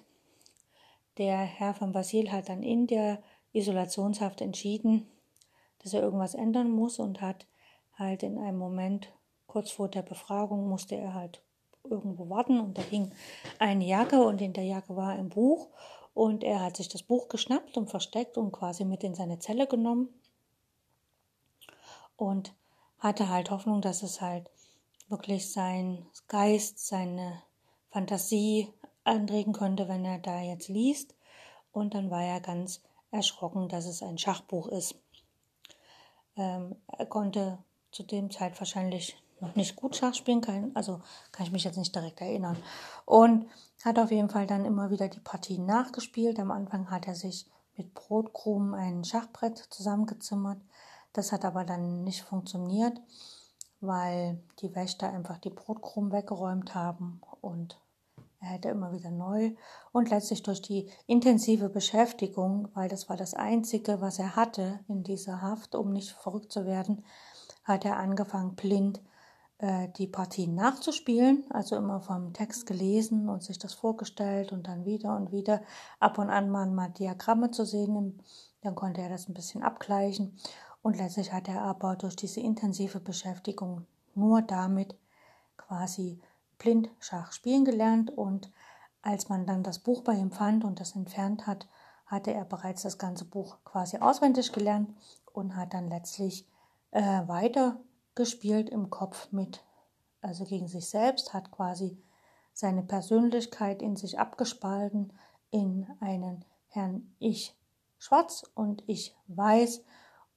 der 1.18 1.38
Herr 1.38 1.74
von 1.74 1.92
Basil 1.92 2.30
hat 2.30 2.48
dann 2.48 2.62
in 2.62 2.86
der 2.86 3.22
Isolationshaft 3.52 4.40
entschieden, 4.40 5.06
dass 5.80 5.94
er 5.94 6.02
irgendwas 6.02 6.34
ändern 6.34 6.70
muss 6.70 6.98
und 6.98 7.20
hat 7.20 7.46
halt 7.94 8.22
in 8.22 8.38
einem 8.38 8.58
Moment 8.58 9.12
kurz 9.46 9.70
vor 9.70 9.88
der 9.88 10.02
Befragung 10.02 10.68
musste 10.68 10.96
er 10.96 11.14
halt 11.14 11.42
irgendwo 11.84 12.28
warten 12.28 12.60
und 12.60 12.76
da 12.76 12.82
hing 12.82 13.12
eine 13.58 13.84
Jacke 13.84 14.22
und 14.22 14.40
in 14.40 14.52
der 14.52 14.64
Jacke 14.64 14.94
war 14.96 15.10
ein 15.10 15.30
Buch 15.30 15.68
und 16.14 16.44
er 16.44 16.60
hat 16.60 16.76
sich 16.76 16.88
das 16.88 17.02
Buch 17.02 17.28
geschnappt 17.28 17.76
und 17.76 17.90
versteckt 17.90 18.36
und 18.36 18.52
quasi 18.52 18.84
mit 18.84 19.04
in 19.04 19.14
seine 19.14 19.38
Zelle 19.38 19.66
genommen 19.66 20.08
und 22.16 22.52
hatte 22.98 23.28
halt 23.28 23.50
Hoffnung, 23.50 23.80
dass 23.80 24.02
es 24.02 24.20
halt 24.20 24.50
wirklich 25.08 25.50
sein 25.52 26.04
Geist, 26.26 26.86
seine 26.86 27.42
Fantasie 27.90 28.72
anregen 29.04 29.52
könnte, 29.52 29.88
wenn 29.88 30.04
er 30.04 30.18
da 30.18 30.40
jetzt 30.40 30.68
liest. 30.68 31.14
Und 31.72 31.94
dann 31.94 32.10
war 32.10 32.22
er 32.22 32.40
ganz 32.40 32.82
erschrocken, 33.10 33.68
dass 33.68 33.86
es 33.86 34.02
ein 34.02 34.18
Schachbuch 34.18 34.68
ist. 34.68 34.96
Ähm, 36.38 36.76
er 36.96 37.06
konnte 37.06 37.58
zu 37.90 38.04
dem 38.04 38.30
Zeit 38.30 38.58
wahrscheinlich 38.60 39.20
noch 39.40 39.54
nicht 39.54 39.76
gut 39.76 39.96
Schach 39.96 40.14
spielen 40.14 40.40
kann, 40.40 40.72
also 40.74 41.00
kann 41.32 41.46
ich 41.46 41.52
mich 41.52 41.64
jetzt 41.64 41.78
nicht 41.78 41.94
direkt 41.94 42.20
erinnern. 42.20 42.56
Und 43.04 43.46
hat 43.84 43.98
auf 43.98 44.10
jeden 44.10 44.28
Fall 44.30 44.46
dann 44.46 44.64
immer 44.64 44.90
wieder 44.90 45.08
die 45.08 45.20
Partien 45.20 45.66
nachgespielt. 45.66 46.38
Am 46.38 46.50
Anfang 46.50 46.90
hat 46.90 47.06
er 47.06 47.14
sich 47.14 47.46
mit 47.76 47.94
Brotkrumen 47.94 48.74
ein 48.74 49.04
Schachbrett 49.04 49.58
zusammengezimmert. 49.70 50.60
Das 51.12 51.32
hat 51.32 51.44
aber 51.44 51.64
dann 51.64 52.02
nicht 52.04 52.22
funktioniert, 52.22 53.00
weil 53.80 54.42
die 54.60 54.74
Wächter 54.74 55.08
einfach 55.08 55.38
die 55.38 55.50
Brotkrumen 55.50 56.12
weggeräumt 56.12 56.74
haben 56.74 57.20
und 57.40 57.78
er 58.40 58.48
hätte 58.48 58.68
immer 58.68 58.92
wieder 58.92 59.10
neu 59.10 59.52
und 59.92 60.10
letztlich 60.10 60.42
durch 60.42 60.62
die 60.62 60.88
intensive 61.06 61.68
Beschäftigung, 61.68 62.68
weil 62.74 62.88
das 62.88 63.08
war 63.08 63.16
das 63.16 63.34
Einzige, 63.34 64.00
was 64.00 64.18
er 64.18 64.36
hatte 64.36 64.80
in 64.88 65.02
dieser 65.02 65.42
Haft, 65.42 65.74
um 65.74 65.92
nicht 65.92 66.12
verrückt 66.12 66.52
zu 66.52 66.64
werden, 66.64 67.04
hat 67.64 67.84
er 67.84 67.96
angefangen, 67.96 68.54
blind 68.54 69.02
äh, 69.58 69.88
die 69.96 70.06
Partien 70.06 70.54
nachzuspielen, 70.54 71.44
also 71.50 71.76
immer 71.76 72.00
vom 72.00 72.32
Text 72.32 72.66
gelesen 72.66 73.28
und 73.28 73.42
sich 73.42 73.58
das 73.58 73.74
vorgestellt 73.74 74.52
und 74.52 74.68
dann 74.68 74.84
wieder 74.84 75.16
und 75.16 75.32
wieder 75.32 75.60
ab 75.98 76.18
und 76.18 76.30
an 76.30 76.48
mal, 76.48 76.66
mal 76.70 76.90
Diagramme 76.90 77.50
zu 77.50 77.64
sehen, 77.64 78.20
dann 78.62 78.76
konnte 78.76 79.00
er 79.00 79.08
das 79.08 79.28
ein 79.28 79.34
bisschen 79.34 79.64
abgleichen. 79.64 80.36
Und 80.80 80.96
letztlich 80.96 81.32
hat 81.32 81.48
er 81.48 81.62
aber 81.62 81.96
durch 81.96 82.14
diese 82.14 82.40
intensive 82.40 83.00
Beschäftigung 83.00 83.84
nur 84.14 84.42
damit 84.42 84.96
quasi 85.56 86.20
blind 86.58 86.90
Schach 87.00 87.32
spielen 87.32 87.64
gelernt 87.64 88.10
und 88.10 88.50
als 89.02 89.28
man 89.28 89.46
dann 89.46 89.62
das 89.62 89.78
Buch 89.78 90.02
bei 90.02 90.14
ihm 90.14 90.32
fand 90.32 90.64
und 90.64 90.80
das 90.80 90.96
entfernt 90.96 91.46
hat, 91.46 91.68
hatte 92.06 92.32
er 92.32 92.44
bereits 92.44 92.82
das 92.82 92.98
ganze 92.98 93.24
Buch 93.24 93.58
quasi 93.64 93.98
auswendig 93.98 94.52
gelernt 94.52 94.90
und 95.32 95.56
hat 95.56 95.74
dann 95.74 95.88
letztlich 95.88 96.46
äh, 96.90 97.26
weiter 97.28 97.76
gespielt 98.14 98.70
im 98.70 98.90
Kopf 98.90 99.30
mit, 99.30 99.62
also 100.20 100.44
gegen 100.44 100.68
sich 100.68 100.88
selbst, 100.88 101.32
hat 101.32 101.50
quasi 101.52 102.02
seine 102.52 102.82
Persönlichkeit 102.82 103.82
in 103.82 103.96
sich 103.96 104.18
abgespalten 104.18 105.12
in 105.50 105.86
einen 106.00 106.44
Herrn 106.68 107.14
Ich 107.18 107.54
Schwarz 107.98 108.44
und 108.54 108.82
Ich 108.86 109.16
Weiß. 109.28 109.82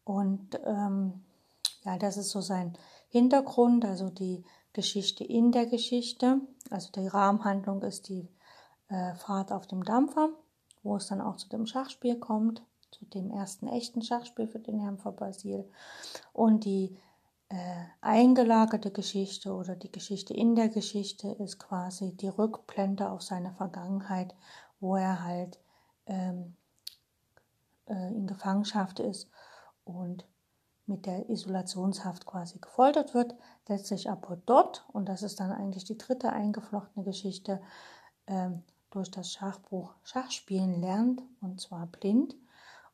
Und 0.04 0.60
ähm, 0.66 1.24
ja, 1.84 1.98
das 1.98 2.18
ist 2.18 2.30
so 2.30 2.42
sein 2.42 2.78
Hintergrund, 3.10 3.86
also 3.86 4.10
die 4.10 4.44
Geschichte 4.74 5.24
in 5.24 5.52
der 5.52 5.66
Geschichte. 5.66 6.40
Also 6.70 6.92
die 6.92 7.08
Rahmenhandlung 7.08 7.82
ist 7.82 8.10
die 8.10 8.28
äh, 8.90 9.16
Fahrt 9.16 9.52
auf 9.52 9.68
dem 9.68 9.84
Dampfer, 9.84 10.30
wo 10.84 10.96
es 10.96 11.08
dann 11.08 11.22
auch 11.22 11.38
zu 11.38 11.50
dem 11.50 11.66
Schachspiel 11.66 12.18
kommt, 12.18 12.64
zu 12.92 13.06
dem 13.06 13.32
ersten 13.32 13.68
echten 13.68 14.02
Schachspiel 14.02 14.48
für 14.48 14.60
den 14.60 14.80
Herrn 14.80 14.98
von 14.98 15.16
Basil. 15.16 15.70
Und 16.34 16.66
die 16.66 16.98
äh, 17.50 17.84
eingelagerte 18.00 18.92
Geschichte 18.92 19.54
oder 19.54 19.76
die 19.76 19.92
Geschichte 19.92 20.34
in 20.34 20.56
der 20.56 20.70
Geschichte 20.70 21.30
ist 21.30 21.60
quasi 21.60 22.16
die 22.16 22.30
Rückblende 22.30 23.10
auf 23.10 23.22
seine 23.22 23.52
Vergangenheit, 23.54 24.34
wo 24.80 24.96
er 24.96 25.24
halt 25.24 25.60
ähm, 26.06 26.56
äh, 27.88 28.14
in 28.14 28.26
Gefangenschaft 28.26 29.00
ist 29.00 29.30
und 29.84 30.26
mit 30.86 31.06
der 31.06 31.30
Isolationshaft 31.30 32.26
quasi 32.26 32.60
gefoltert 32.60 33.14
wird, 33.14 33.36
letztlich 33.68 34.10
aber 34.10 34.38
dort, 34.46 34.86
und 34.92 35.08
das 35.08 35.24
ist 35.24 35.40
dann 35.40 35.52
eigentlich 35.52 35.86
die 35.86 35.98
dritte 35.98 36.32
eingeflochtene 36.32 37.06
Geschichte, 37.06 37.62
ähm, 38.28 38.64
durch 38.90 39.10
das 39.10 39.32
Schachbuch 39.32 39.94
Schachspielen 40.04 40.82
lernt, 40.82 41.24
und 41.42 41.62
zwar 41.62 41.88
blind. 41.88 42.36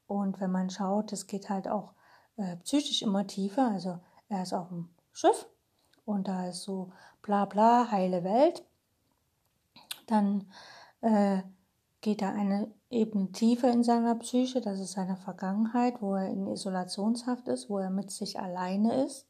Und 0.05 0.39
wenn 0.39 0.51
man 0.51 0.69
schaut, 0.69 1.11
es 1.11 1.27
geht 1.27 1.49
halt 1.49 1.67
auch 1.67 1.93
äh, 2.37 2.55
psychisch 2.57 3.01
immer 3.01 3.25
tiefer, 3.25 3.69
also 3.71 3.99
er 4.29 4.43
ist 4.43 4.53
auf 4.53 4.69
dem 4.69 4.89
Schiff 5.11 5.47
und 6.05 6.27
da 6.27 6.47
ist 6.47 6.61
so 6.61 6.91
bla 7.21 7.45
bla, 7.45 7.89
heile 7.91 8.23
Welt. 8.23 8.63
Dann 10.05 10.49
äh, 11.01 11.41
geht 12.01 12.21
er 12.21 12.33
eine 12.33 12.71
Ebene 12.89 13.31
tiefer 13.31 13.71
in 13.71 13.83
seiner 13.83 14.15
Psyche, 14.15 14.61
das 14.61 14.79
ist 14.79 14.93
seine 14.93 15.17
Vergangenheit, 15.17 16.01
wo 16.01 16.15
er 16.15 16.29
in 16.29 16.47
Isolationshaft 16.47 17.47
ist, 17.47 17.69
wo 17.69 17.79
er 17.79 17.89
mit 17.89 18.11
sich 18.11 18.39
alleine 18.39 19.03
ist. 19.03 19.27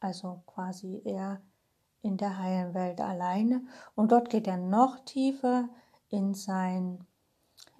Also 0.00 0.42
quasi 0.46 1.02
er 1.04 1.40
in 2.02 2.16
der 2.16 2.38
heilen 2.38 2.74
Welt 2.74 3.00
alleine. 3.00 3.62
Und 3.96 4.12
dort 4.12 4.30
geht 4.30 4.46
er 4.46 4.56
noch 4.56 5.00
tiefer 5.04 5.68
in 6.08 6.34
sein, 6.34 7.04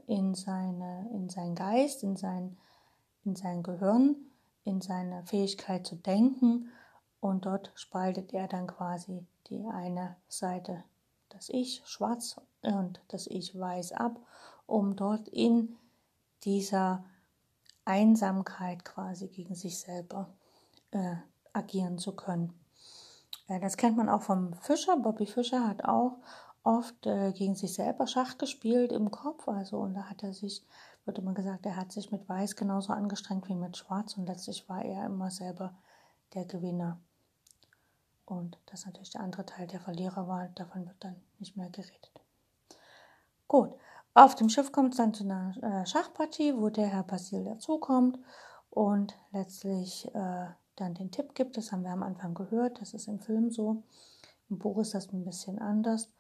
in 0.07 0.35
seine, 0.35 1.09
in 1.13 1.29
sein 1.29 1.55
Geist, 1.55 2.03
in 2.03 2.17
sein, 2.17 2.57
in 3.25 3.37
sein 3.37 3.63
Gehirn 3.63 4.17
in 4.69 4.81
seiner 4.83 5.25
Fähigkeit 5.25 5.87
zu 5.87 5.97
denken 5.97 6.71
und 7.21 7.47
dort 7.47 7.73
spaltet 7.75 8.35
er 8.35 8.47
dann 8.49 8.67
quasi 8.67 9.27
die 9.49 9.67
eine 9.67 10.17
Seite, 10.29 10.85
das 11.31 11.49
Ich 11.49 11.83
schwarz 11.87 12.41
und 12.63 13.01
das 13.09 13.27
Ich 13.27 13.59
weiß 13.59 13.93
ab, 13.93 14.21
um 14.69 14.95
dort 14.95 15.27
in 15.29 15.77
dieser 16.45 17.05
Einsamkeit 17.85 18.85
quasi 18.85 19.27
gegen 19.27 19.57
sich 19.57 19.81
selber 19.81 20.33
äh, 20.93 21.17
agieren 21.53 21.99
zu 21.99 22.15
können. 22.15 22.55
Äh, 23.49 23.59
das 23.59 23.77
kennt 23.77 23.97
man 23.97 24.09
auch 24.09 24.23
vom 24.23 24.53
Fischer. 24.53 24.97
Bobby 24.97 25.27
Fischer 25.27 25.67
hat 25.67 25.85
auch 25.85 26.19
oft 26.63 27.07
äh, 27.07 27.33
gegen 27.33 27.57
sich 27.57 27.75
selber 27.75 28.07
Schach 28.07 28.39
gespielt 28.39 28.93
im 28.93 29.11
Kopf. 29.11 29.49
Also 29.49 29.79
und 29.79 29.95
da 29.95 30.05
hat 30.05 30.23
er 30.23 30.33
sich 30.33 30.63
wird 31.09 31.19
immer 31.19 31.33
gesagt, 31.33 31.65
er 31.65 31.77
hat 31.77 31.91
sich 31.91 32.13
mit 32.13 32.29
Weiß 32.29 32.55
genauso 32.55 32.93
angestrengt 32.93 33.49
wie 33.49 33.55
mit 33.55 33.79
Schwarz 33.79 34.17
und 34.19 34.27
letztlich 34.27 34.69
war 34.69 34.85
er 34.85 35.07
immer 35.07 35.31
selber 35.31 35.75
der 36.35 36.45
Gewinner. 36.45 37.01
Und 38.27 38.59
dass 38.67 38.85
natürlich 38.85 39.11
der 39.11 39.23
andere 39.23 39.47
Teil 39.47 39.67
der 39.67 39.81
Verlierer 39.81 40.29
war, 40.29 40.49
davon 40.49 40.87
wird 40.87 40.97
dann 41.01 41.17
nicht 41.39 41.57
mehr 41.57 41.71
geredet. 41.71 42.21
Gut, 43.49 43.75
auf 44.25 44.35
dem 44.35 44.49
Schiff 44.49 44.73
kommt 44.73 44.95
es 44.95 44.99
dann 44.99 45.15
zu 45.15 45.23
einer 45.23 45.55
äh, 45.63 45.87
Schachpartie, 45.87 46.57
wo 46.57 46.71
der 46.71 46.89
Herr 46.89 47.05
Basil 47.05 47.45
dazukommt 47.45 48.19
und 48.71 49.17
letztlich 49.31 50.07
äh, 50.13 50.47
dann 50.75 50.95
den 50.95 51.13
Tipp 51.13 51.35
gibt. 51.35 51.57
Das 51.57 51.71
haben 51.71 51.85
wir 51.85 51.93
am 51.93 52.03
Anfang 52.03 52.35
gehört, 52.35 52.81
das 52.81 52.95
ist 52.95 53.07
im 53.07 53.21
Film 53.21 53.51
so. 53.51 53.85
Im 54.51 54.59
Buch 54.59 54.79
ist 54.79 54.95
das 54.95 55.13
ein 55.13 55.25
bisschen 55.25 55.61
anders. 55.61 56.13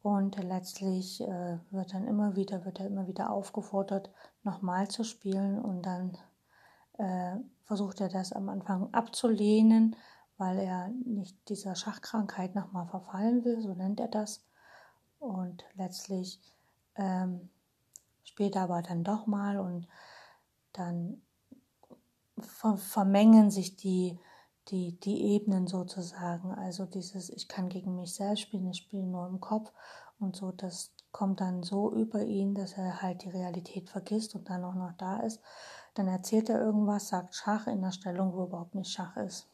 Und 0.00 0.42
letztlich 0.42 1.20
äh, 1.20 1.58
wird 1.70 1.92
dann 1.92 2.06
immer 2.06 2.34
wieder, 2.34 2.64
wird 2.64 2.80
er 2.80 2.86
immer 2.86 3.06
wieder 3.08 3.30
aufgefordert, 3.30 4.10
nochmal 4.42 4.88
zu 4.88 5.04
spielen 5.04 5.60
und 5.60 5.82
dann 5.82 6.16
äh, 6.96 7.36
versucht 7.64 8.00
er 8.00 8.08
das 8.08 8.32
am 8.32 8.48
Anfang 8.48 8.94
abzulehnen, 8.94 9.96
weil 10.38 10.58
er 10.60 10.88
nicht 11.04 11.36
dieser 11.50 11.74
Schachkrankheit 11.74 12.54
nochmal 12.54 12.86
verfallen 12.86 13.44
will, 13.44 13.60
so 13.60 13.74
nennt 13.74 14.00
er 14.00 14.08
das. 14.08 14.46
Und 15.18 15.64
letztlich 15.74 16.40
ähm, 16.98 17.48
spielt 18.24 18.56
er 18.56 18.62
aber 18.62 18.82
dann 18.82 19.04
doch 19.04 19.26
mal 19.26 19.58
und 19.58 19.88
dann 20.72 21.22
ver 22.38 22.76
vermengen 22.76 23.50
sich 23.50 23.76
die 23.76 24.18
die, 24.70 24.98
die 25.00 25.22
Ebenen 25.34 25.66
sozusagen. 25.66 26.52
Also 26.52 26.84
dieses, 26.84 27.30
ich 27.30 27.48
kann 27.48 27.68
gegen 27.68 27.96
mich 27.96 28.14
selbst 28.14 28.42
spielen, 28.42 28.68
ich 28.68 28.78
spiele 28.78 29.06
nur 29.06 29.26
im 29.26 29.40
Kopf 29.40 29.72
und 30.18 30.36
so, 30.36 30.52
das 30.52 30.92
kommt 31.10 31.40
dann 31.40 31.62
so 31.62 31.92
über 31.92 32.22
ihn, 32.22 32.54
dass 32.54 32.74
er 32.74 33.00
halt 33.00 33.22
die 33.22 33.30
Realität 33.30 33.88
vergisst 33.88 34.34
und 34.34 34.50
dann 34.50 34.64
auch 34.64 34.74
noch 34.74 34.92
da 34.98 35.20
ist. 35.20 35.40
dann 35.94 36.06
erzählt 36.06 36.48
er 36.48 36.60
irgendwas, 36.60 37.08
sagt 37.08 37.34
Schach 37.34 37.66
in 37.66 37.82
der 37.82 37.90
Stellung, 37.90 38.32
wo 38.32 38.44
überhaupt 38.44 38.74
nicht 38.76 38.92
Schach 38.92 39.16
ist. 39.16 39.48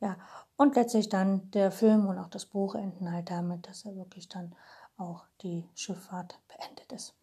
Ja, 0.00 0.16
und 0.56 0.76
letztlich 0.76 1.08
dann 1.08 1.50
der 1.52 1.72
Film 1.72 2.06
und 2.06 2.18
auch 2.18 2.28
das 2.28 2.46
Buch 2.46 2.74
enden 2.74 3.10
halt 3.10 3.30
damit, 3.30 3.66
dass 3.66 3.84
er 3.84 3.96
wirklich 3.96 4.28
dann 4.28 4.54
auch 4.96 5.24
die 5.42 5.68
Schifffahrt 5.74 6.40
beendet 6.48 6.92
ist. 6.92 7.14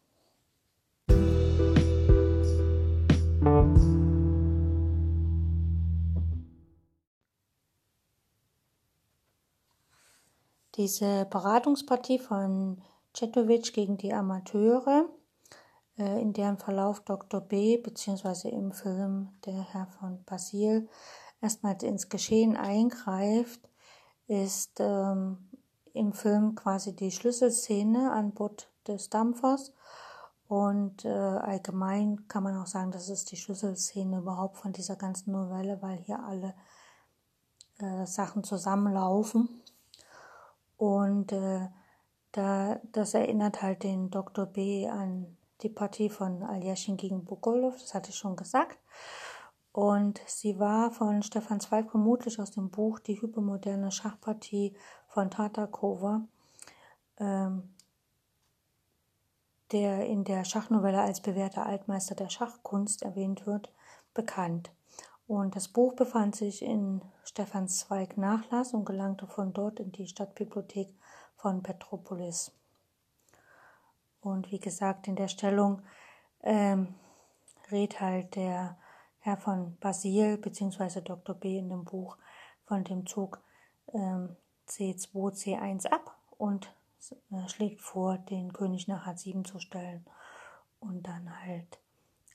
Diese 10.75 11.25
Beratungspartie 11.25 12.19
von 12.19 12.81
Cetovic 13.13 13.73
gegen 13.73 13.97
die 13.97 14.13
Amateure, 14.13 15.09
äh, 15.97 16.21
in 16.21 16.33
deren 16.33 16.57
Verlauf 16.57 17.01
Dr. 17.01 17.41
B. 17.41 17.77
bzw. 17.77 18.49
im 18.49 18.71
Film 18.71 19.29
der 19.45 19.61
Herr 19.73 19.87
von 19.87 20.23
Basil 20.23 20.87
erstmals 21.41 21.83
ins 21.83 22.09
Geschehen 22.09 22.55
eingreift, 22.55 23.59
ist 24.27 24.79
ähm, 24.79 25.50
im 25.93 26.13
Film 26.13 26.55
quasi 26.55 26.95
die 26.95 27.11
Schlüsselszene 27.11 28.11
an 28.11 28.31
Bord 28.31 28.71
des 28.87 29.09
Dampfers. 29.09 29.73
Und 30.47 31.05
äh, 31.05 31.09
allgemein 31.09 32.27
kann 32.27 32.43
man 32.43 32.57
auch 32.57 32.67
sagen, 32.67 32.91
das 32.91 33.09
ist 33.09 33.31
die 33.31 33.37
Schlüsselszene 33.37 34.17
überhaupt 34.17 34.57
von 34.57 34.73
dieser 34.73 34.97
ganzen 34.97 35.31
Novelle, 35.31 35.81
weil 35.81 35.97
hier 35.99 36.19
alle 36.23 36.53
äh, 37.79 38.05
Sachen 38.05 38.43
zusammenlaufen. 38.43 39.61
Und 40.77 41.31
äh, 41.31 41.69
da, 42.31 42.79
das 42.91 43.13
erinnert 43.13 43.61
halt 43.61 43.83
den 43.83 44.09
Dr. 44.09 44.45
B 44.45 44.87
an 44.87 45.37
die 45.61 45.69
Partie 45.69 46.09
von 46.09 46.43
Aljashin 46.43 46.97
gegen 46.97 47.23
Bogolov, 47.23 47.77
das 47.79 47.93
hatte 47.93 48.09
ich 48.09 48.15
schon 48.17 48.35
gesagt. 48.35 48.79
Und 49.71 50.19
sie 50.25 50.59
war 50.59 50.91
von 50.91 51.23
Stefan 51.23 51.61
Zweig 51.61 51.89
vermutlich 51.89 52.39
aus 52.39 52.51
dem 52.51 52.71
Buch 52.71 52.99
Die 52.99 53.21
hypermoderne 53.21 53.91
Schachpartie 53.91 54.75
von 55.13 55.29
Tatakova, 55.29 56.21
ähm, 57.17 57.75
der 59.71 60.05
in 60.05 60.23
der 60.23 60.43
Schachnovelle 60.43 61.01
als 61.01 61.21
bewährter 61.21 61.65
Altmeister 61.65 62.15
der 62.15 62.29
Schachkunst 62.29 63.03
erwähnt 63.03 63.45
wird, 63.45 63.71
bekannt. 64.13 64.71
Und 65.27 65.55
das 65.55 65.69
Buch 65.69 65.95
befand 65.95 66.35
sich 66.35 66.61
in 66.61 67.01
Stefans 67.23 67.79
Zweig 67.79 68.17
Nachlass 68.17 68.73
und 68.73 68.85
gelangte 68.85 69.27
von 69.27 69.53
dort 69.53 69.79
in 69.79 69.91
die 69.91 70.07
Stadtbibliothek 70.07 70.93
von 71.35 71.63
Petropolis. 71.63 72.51
Und 74.19 74.51
wie 74.51 74.59
gesagt, 74.59 75.07
in 75.07 75.15
der 75.15 75.29
Stellung 75.29 75.81
ähm, 76.43 76.95
rät 77.71 77.99
halt 78.01 78.35
der 78.35 78.77
Herr 79.19 79.37
von 79.37 79.77
Basil 79.77 80.37
bzw. 80.37 81.01
Dr. 81.01 81.35
B 81.35 81.57
in 81.57 81.69
dem 81.69 81.85
Buch 81.85 82.17
von 82.65 82.83
dem 82.83 83.05
Zug 83.05 83.41
ähm, 83.93 84.35
C2, 84.67 85.33
C1 85.33 85.87
ab 85.87 86.17
und 86.37 86.73
äh, 87.31 87.47
schlägt 87.47 87.81
vor, 87.81 88.17
den 88.17 88.53
König 88.53 88.87
nach 88.87 89.07
H7 89.07 89.43
zu 89.43 89.59
stellen 89.59 90.05
und 90.79 91.03
dann 91.03 91.41
halt 91.43 91.79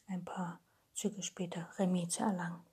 ein 0.08 0.24
paar 0.24 0.60
Züge 0.94 1.22
später 1.22 1.68
Remis 1.78 2.14
zu 2.14 2.22
erlangen. 2.22 2.64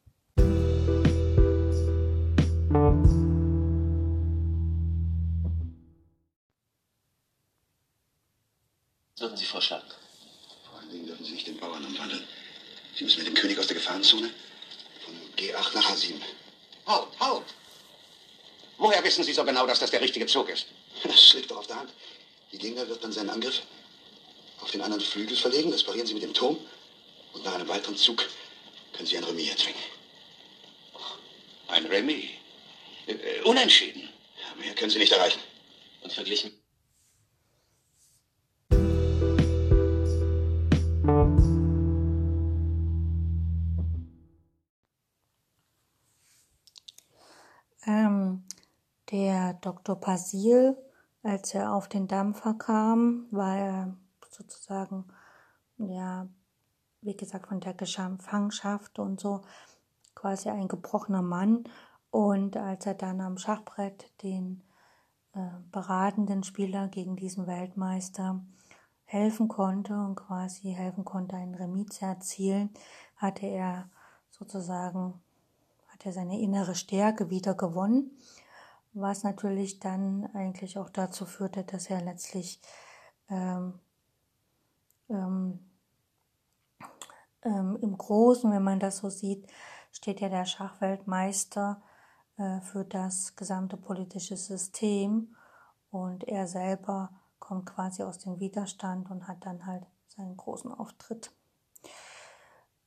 würden 9.23 9.37
Sie 9.37 9.45
vorschlagen? 9.45 9.87
Vor 10.69 10.79
allen 10.79 10.91
Dingen 10.91 11.07
dürfen 11.07 11.25
Sie 11.25 11.31
nicht 11.31 11.47
den 11.47 11.57
Bauern 11.57 11.83
umwandeln. 11.85 12.23
Sie 12.95 13.05
müssen 13.05 13.19
mit 13.19 13.27
dem 13.27 13.33
König 13.33 13.57
aus 13.57 13.67
der 13.67 13.77
Gefahrenzone 13.77 14.29
von 15.05 15.13
G8 15.37 15.75
nach 15.75 15.89
H7. 15.91 16.15
Halt, 16.85 17.07
halt! 17.19 17.43
Woher 18.77 19.03
wissen 19.03 19.23
Sie 19.23 19.33
so 19.33 19.43
genau, 19.43 19.65
dass 19.67 19.79
das 19.79 19.91
der 19.91 20.01
richtige 20.01 20.25
Zug 20.25 20.49
ist? 20.49 20.67
Das 21.03 21.33
liegt 21.33 21.51
doch 21.51 21.57
auf 21.57 21.67
der 21.67 21.77
Hand. 21.77 21.91
Die 22.51 22.57
Gegner 22.57 22.87
wird 22.87 23.03
dann 23.03 23.11
seinen 23.11 23.29
Angriff 23.29 23.61
auf 24.61 24.71
den 24.71 24.81
anderen 24.81 25.03
Flügel 25.03 25.35
verlegen. 25.35 25.71
Das 25.71 25.83
parieren 25.83 26.07
Sie 26.07 26.13
mit 26.13 26.23
dem 26.23 26.33
Turm. 26.33 26.57
Und 27.33 27.43
nach 27.43 27.55
einem 27.55 27.67
weiteren 27.67 27.97
Zug 27.97 28.27
können 28.93 29.07
Sie 29.07 29.17
ein 29.17 29.23
Remis 29.23 29.49
erzwingen. 29.49 29.81
Ein 31.67 31.85
Remis? 31.85 32.25
Äh, 33.07 33.41
unentschieden. 33.43 34.09
Ja, 34.39 34.63
mehr 34.63 34.75
können 34.75 34.91
Sie 34.91 34.99
nicht 34.99 35.11
erreichen. 35.11 35.39
Und 36.01 36.13
verglichen 36.13 36.62
der 49.13 49.53
Dr. 49.53 49.95
Pasil, 49.95 50.75
als 51.21 51.53
er 51.53 51.73
auf 51.73 51.87
den 51.87 52.07
Dampfer 52.07 52.55
kam, 52.55 53.27
war 53.31 53.57
er 53.57 53.97
sozusagen, 54.29 55.05
ja, 55.77 56.27
wie 57.01 57.15
gesagt, 57.15 57.47
von 57.47 57.59
der 57.59 57.75
Gefangenschaft 57.75 58.97
und 58.97 59.19
so 59.19 59.41
quasi 60.15 60.49
ein 60.49 60.67
gebrochener 60.67 61.21
Mann. 61.21 61.65
Und 62.09 62.57
als 62.57 62.87
er 62.87 62.95
dann 62.95 63.21
am 63.21 63.37
Schachbrett 63.37 64.11
den 64.23 64.63
äh, 65.33 65.39
beratenden 65.71 66.43
Spieler 66.43 66.87
gegen 66.87 67.15
diesen 67.15 67.45
Weltmeister 67.45 68.43
helfen 69.05 69.47
konnte 69.47 69.93
und 69.93 70.15
quasi 70.15 70.73
helfen 70.73 71.05
konnte, 71.05 71.35
einen 71.35 71.55
Remis 71.55 71.89
zu 71.89 72.05
erzielen, 72.05 72.71
hatte 73.17 73.45
er 73.45 73.89
sozusagen 74.31 75.21
hat 75.89 76.05
er 76.07 76.13
seine 76.13 76.39
innere 76.39 76.73
Stärke 76.73 77.29
wieder 77.29 77.53
gewonnen, 77.53 78.17
was 78.93 79.23
natürlich 79.23 79.79
dann 79.79 80.29
eigentlich 80.33 80.77
auch 80.77 80.89
dazu 80.89 81.25
führte, 81.25 81.63
dass 81.63 81.89
er 81.89 82.01
letztlich 82.01 82.61
ähm, 83.29 83.79
ähm, 85.09 85.59
ähm, 87.43 87.77
im 87.81 87.97
Großen, 87.97 88.51
wenn 88.51 88.63
man 88.63 88.79
das 88.79 88.97
so 88.97 89.09
sieht, 89.09 89.47
steht 89.91 90.21
ja 90.21 90.29
der 90.29 90.45
Schachweltmeister 90.45 91.81
äh, 92.37 92.61
für 92.61 92.85
das 92.85 93.35
gesamte 93.35 93.77
politische 93.77 94.37
System 94.37 95.35
und 95.91 96.23
er 96.23 96.47
selber 96.47 97.11
kommt 97.39 97.65
quasi 97.65 98.03
aus 98.03 98.19
dem 98.19 98.39
Widerstand 98.39 99.11
und 99.11 99.27
hat 99.27 99.45
dann 99.45 99.65
halt 99.65 99.85
seinen 100.07 100.37
großen 100.37 100.71
Auftritt. 100.71 101.31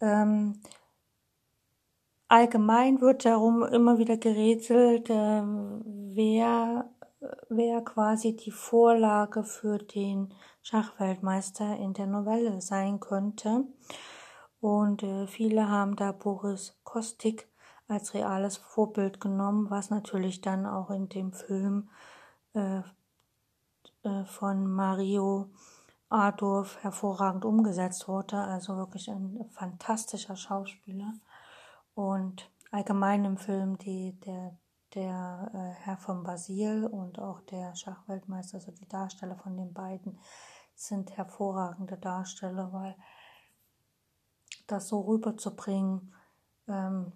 Ähm, 0.01 0.61
Allgemein 2.29 3.01
wird 3.01 3.25
darum 3.25 3.63
immer 3.63 3.99
wieder 3.99 4.17
gerätselt, 4.17 5.09
ähm, 5.11 5.83
wer, 6.15 6.91
wer 7.49 7.83
quasi 7.83 8.35
die 8.35 8.51
Vorlage 8.51 9.45
für 9.45 9.79
den 9.79 10.35
Schachweltmeister 10.63 11.77
in 11.77 11.93
der 11.93 12.07
Novelle 12.07 12.61
sein 12.61 12.99
könnte. 12.99 13.65
Und 14.61 15.05
äh, 15.05 15.29
viele 15.29 15.69
haben 15.69 15.95
da 15.95 16.11
Boris 16.11 16.77
Kostik 16.83 17.49
als 17.87 18.15
reales 18.15 18.57
Vorbild 18.57 19.21
genommen, 19.21 19.71
was 19.71 19.91
natürlich 19.91 20.41
dann 20.41 20.67
auch 20.67 20.91
in 20.91 21.09
dem 21.09 21.33
Film 21.33 21.91
äh, 22.55 22.81
äh, 24.03 24.25
von 24.25 24.67
Mario 24.67 25.51
Adorf 26.09 26.79
hervorragend 26.83 27.45
umgesetzt 27.45 28.09
wurde. 28.09 28.39
Also 28.39 28.77
wirklich 28.77 29.09
ein 29.11 29.49
fantastischer 29.53 30.35
Schauspieler. 30.35 31.13
Und 31.97 32.53
allgemein 32.71 33.25
im 33.25 33.39
Film 33.39 33.79
die, 33.79 34.21
der, 34.21 34.55
der 34.95 35.51
äh, 35.55 35.83
Herr 35.83 35.97
von 35.97 36.25
Basil 36.25 36.85
und 36.85 37.19
auch 37.19 37.41
der 37.41 37.75
Schachweltmeister, 37.75 38.59
also 38.59 38.71
die 38.71 38.87
Darsteller 38.87 39.37
von 39.37 39.57
den 39.57 39.73
beiden, 39.73 40.19
sind 40.75 41.17
hervorragende 41.17 41.97
Darsteller, 41.97 42.71
weil 42.71 42.95
das 44.67 44.89
so 44.89 45.01
rüberzubringen, 45.01 46.13
ähm, 46.69 47.13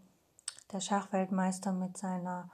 der 0.73 0.81
Schachweltmeister 0.81 1.73
mit 1.73 1.99
seiner 1.99 2.51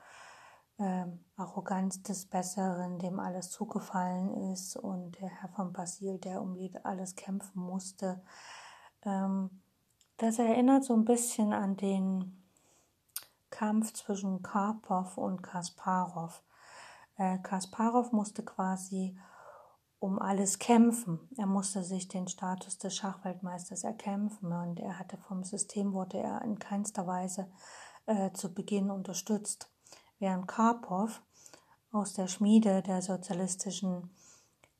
ähm, 0.80 1.24
Arroganz 1.36 2.02
des 2.02 2.26
Besseren, 2.26 2.98
dem 2.98 3.20
alles 3.20 3.52
zugefallen 3.52 4.52
ist, 4.52 4.76
und 4.76 5.20
der 5.20 5.28
Herr 5.28 5.50
von 5.50 5.72
Basil, 5.72 6.18
der 6.18 6.42
um 6.42 6.58
alles 6.82 7.14
kämpfen 7.14 7.62
musste, 7.62 8.20
ähm, 9.02 9.62
das 10.16 10.38
erinnert 10.38 10.84
so 10.84 10.94
ein 10.94 11.04
bisschen 11.04 11.52
an 11.52 11.76
den 11.76 12.42
Kampf 13.50 13.92
zwischen 13.92 14.42
Karpov 14.42 15.18
und 15.18 15.42
Kasparov. 15.42 16.42
Äh, 17.16 17.38
Kasparov 17.38 18.12
musste 18.12 18.44
quasi 18.44 19.16
um 19.98 20.18
alles 20.18 20.58
kämpfen. 20.58 21.20
Er 21.36 21.46
musste 21.46 21.82
sich 21.82 22.08
den 22.08 22.28
Status 22.28 22.78
des 22.78 22.94
Schachweltmeisters 22.96 23.84
erkämpfen 23.84 24.52
und 24.52 24.78
er 24.80 24.98
hatte 24.98 25.16
vom 25.16 25.42
System 25.42 25.92
wurde 25.92 26.18
er 26.18 26.42
in 26.42 26.58
keinster 26.58 27.06
Weise 27.06 27.50
äh, 28.06 28.30
zu 28.32 28.52
Beginn 28.52 28.90
unterstützt. 28.90 29.70
Während 30.18 30.48
Karpov 30.48 31.22
aus 31.92 32.14
der 32.14 32.28
Schmiede 32.28 32.82
der 32.82 33.02
sozialistischen 33.02 34.10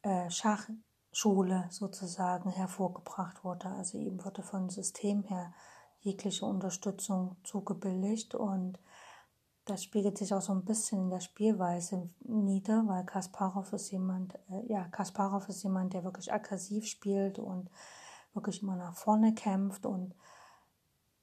äh, 0.03 0.31
Schach 0.31 0.69
Schule 1.17 1.65
sozusagen 1.71 2.51
hervorgebracht 2.51 3.43
wurde. 3.43 3.71
Also 3.71 3.97
ihm 3.97 4.23
wurde 4.23 4.43
vom 4.43 4.69
System 4.69 5.23
her 5.23 5.51
jegliche 6.01 6.45
Unterstützung 6.45 7.37
zugebilligt 7.43 8.35
und 8.35 8.79
das 9.65 9.83
spiegelt 9.83 10.19
sich 10.19 10.35
auch 10.35 10.43
so 10.43 10.53
ein 10.53 10.67
bisschen 10.67 11.05
in 11.05 11.11
der 11.11 11.21
Spielweise 11.21 12.11
nieder, 12.21 12.87
weil 12.87 13.07
Kasparov 13.07 13.73
ist 13.73 13.91
jemand, 13.93 14.35
äh, 14.51 14.67
ja, 14.69 14.85
Kasparov 14.89 15.49
ist 15.49 15.63
jemand, 15.63 15.95
der 15.95 16.05
wirklich 16.05 16.35
aggressiv 16.35 16.87
spielt 16.87 17.39
und 17.39 17.71
wirklich 18.35 18.63
immer 18.63 18.77
nach 18.77 18.95
vorne 18.95 19.35
kämpft 19.35 19.87
und 19.87 20.15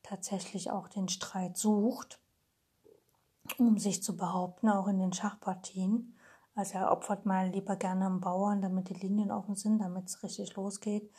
tatsächlich 0.02 0.72
auch 0.72 0.88
den 0.88 1.08
Streit 1.08 1.56
sucht, 1.56 2.20
um 3.60 3.78
sich 3.78 4.02
zu 4.02 4.18
behaupten, 4.18 4.70
auch 4.70 4.88
in 4.88 4.98
den 4.98 5.14
Schachpartien. 5.14 6.18
Also 6.56 6.78
er 6.78 6.92
opfert 6.92 7.26
mal 7.26 7.50
lieber 7.50 7.76
gerne 7.76 8.06
einen 8.06 8.22
Bauern, 8.22 8.62
damit 8.62 8.90
die 8.90 8.94
Linien 8.94 9.32
offen 9.32 9.56
sind, 9.56 9.80
damit 9.80 10.06
es 10.06 10.22
richtig 10.22 10.56
losgeht. 10.56 11.12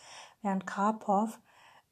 Während 0.42 0.66
Karpov 0.66 1.40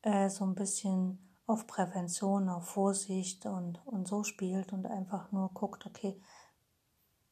äh, 0.03 0.29
so 0.29 0.45
ein 0.45 0.55
bisschen 0.55 1.37
auf 1.47 1.67
Prävention, 1.67 2.49
auf 2.49 2.69
Vorsicht 2.69 3.47
und, 3.47 3.85
und 3.87 4.07
so 4.07 4.23
spielt 4.23 4.73
und 4.73 4.87
einfach 4.87 5.33
nur 5.33 5.51
guckt, 5.53 5.87
okay, 5.87 6.21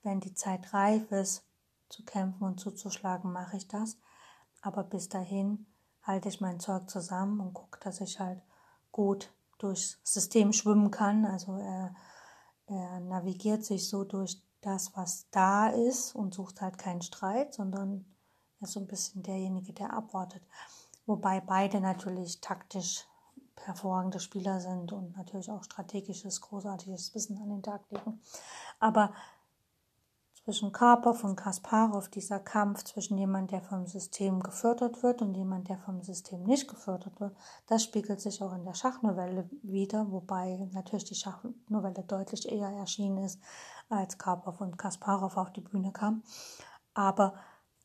wenn 0.02 0.20
die 0.20 0.34
Zeit 0.34 0.72
reif 0.74 1.12
ist, 1.12 1.44
zu 1.88 2.04
kämpfen 2.04 2.44
und 2.44 2.58
zuzuschlagen, 2.58 3.32
mache 3.32 3.56
ich 3.56 3.68
das. 3.68 3.98
Aber 4.62 4.82
bis 4.82 5.08
dahin 5.08 5.66
halte 6.02 6.28
ich 6.28 6.40
mein 6.40 6.60
Zeug 6.60 6.88
zusammen 6.90 7.40
und 7.40 7.54
gucke, 7.54 7.78
dass 7.80 8.00
ich 8.00 8.18
halt 8.18 8.42
gut 8.92 9.32
durchs 9.58 10.00
System 10.02 10.52
schwimmen 10.52 10.90
kann. 10.90 11.24
Also 11.24 11.56
er, 11.56 11.94
er 12.66 13.00
navigiert 13.00 13.64
sich 13.64 13.88
so 13.88 14.04
durch 14.04 14.42
das, 14.60 14.96
was 14.96 15.26
da 15.30 15.68
ist 15.68 16.14
und 16.14 16.34
sucht 16.34 16.60
halt 16.60 16.78
keinen 16.78 17.02
Streit, 17.02 17.54
sondern 17.54 18.04
er 18.60 18.64
ist 18.64 18.72
so 18.72 18.80
ein 18.80 18.86
bisschen 18.86 19.22
derjenige, 19.22 19.72
der 19.72 19.92
abwartet. 19.92 20.42
Wobei 21.06 21.40
beide 21.40 21.80
natürlich 21.80 22.40
taktisch 22.40 23.06
hervorragende 23.56 24.20
Spieler 24.20 24.60
sind 24.60 24.92
und 24.92 25.16
natürlich 25.16 25.50
auch 25.50 25.64
strategisches, 25.64 26.40
großartiges 26.40 27.14
Wissen 27.14 27.38
an 27.38 27.50
den 27.50 27.62
Tag 27.62 27.82
legen. 27.90 28.20
Aber 28.78 29.12
zwischen 30.44 30.72
Karpov 30.72 31.22
und 31.22 31.36
Kasparov, 31.36 32.08
dieser 32.08 32.40
Kampf 32.40 32.82
zwischen 32.84 33.18
jemand, 33.18 33.50
der 33.50 33.60
vom 33.60 33.86
System 33.86 34.40
gefördert 34.40 35.02
wird 35.02 35.20
und 35.20 35.34
jemand, 35.34 35.68
der 35.68 35.78
vom 35.78 36.02
System 36.02 36.42
nicht 36.44 36.66
gefördert 36.66 37.20
wird, 37.20 37.36
das 37.66 37.84
spiegelt 37.84 38.20
sich 38.20 38.42
auch 38.42 38.54
in 38.54 38.64
der 38.64 38.74
Schachnovelle 38.74 39.48
wieder, 39.62 40.10
wobei 40.10 40.68
natürlich 40.72 41.04
die 41.04 41.14
Schachnovelle 41.14 42.02
deutlich 42.04 42.50
eher 42.50 42.70
erschienen 42.70 43.18
ist, 43.18 43.38
als 43.90 44.18
Karpov 44.18 44.60
und 44.60 44.78
Kasparov 44.78 45.36
auf 45.36 45.52
die 45.52 45.60
Bühne 45.60 45.92
kam. 45.92 46.22
Aber 46.94 47.34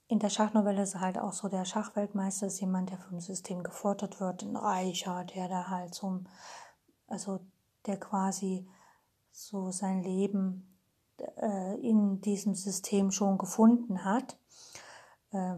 in 0.07 0.19
der 0.19 0.29
Schachnovelle 0.29 0.83
ist 0.83 0.99
halt 0.99 1.17
auch 1.17 1.33
so, 1.33 1.47
der 1.47 1.65
Schachweltmeister 1.65 2.47
ist 2.47 2.59
jemand, 2.61 2.91
der 2.91 2.99
vom 2.99 3.19
System 3.19 3.63
gefordert 3.63 4.19
wird, 4.19 4.43
ein 4.43 4.55
Reicher, 4.55 5.25
der 5.25 5.49
da 5.49 5.67
halt 5.67 5.95
so, 5.95 6.21
also 7.07 7.39
der 7.87 7.99
quasi 7.99 8.67
so 9.31 9.71
sein 9.71 10.03
Leben 10.03 10.77
äh, 11.17 11.75
in 11.81 12.21
diesem 12.21 12.53
System 12.53 13.11
schon 13.11 13.37
gefunden 13.37 14.05
hat, 14.05 14.37
äh, 15.31 15.55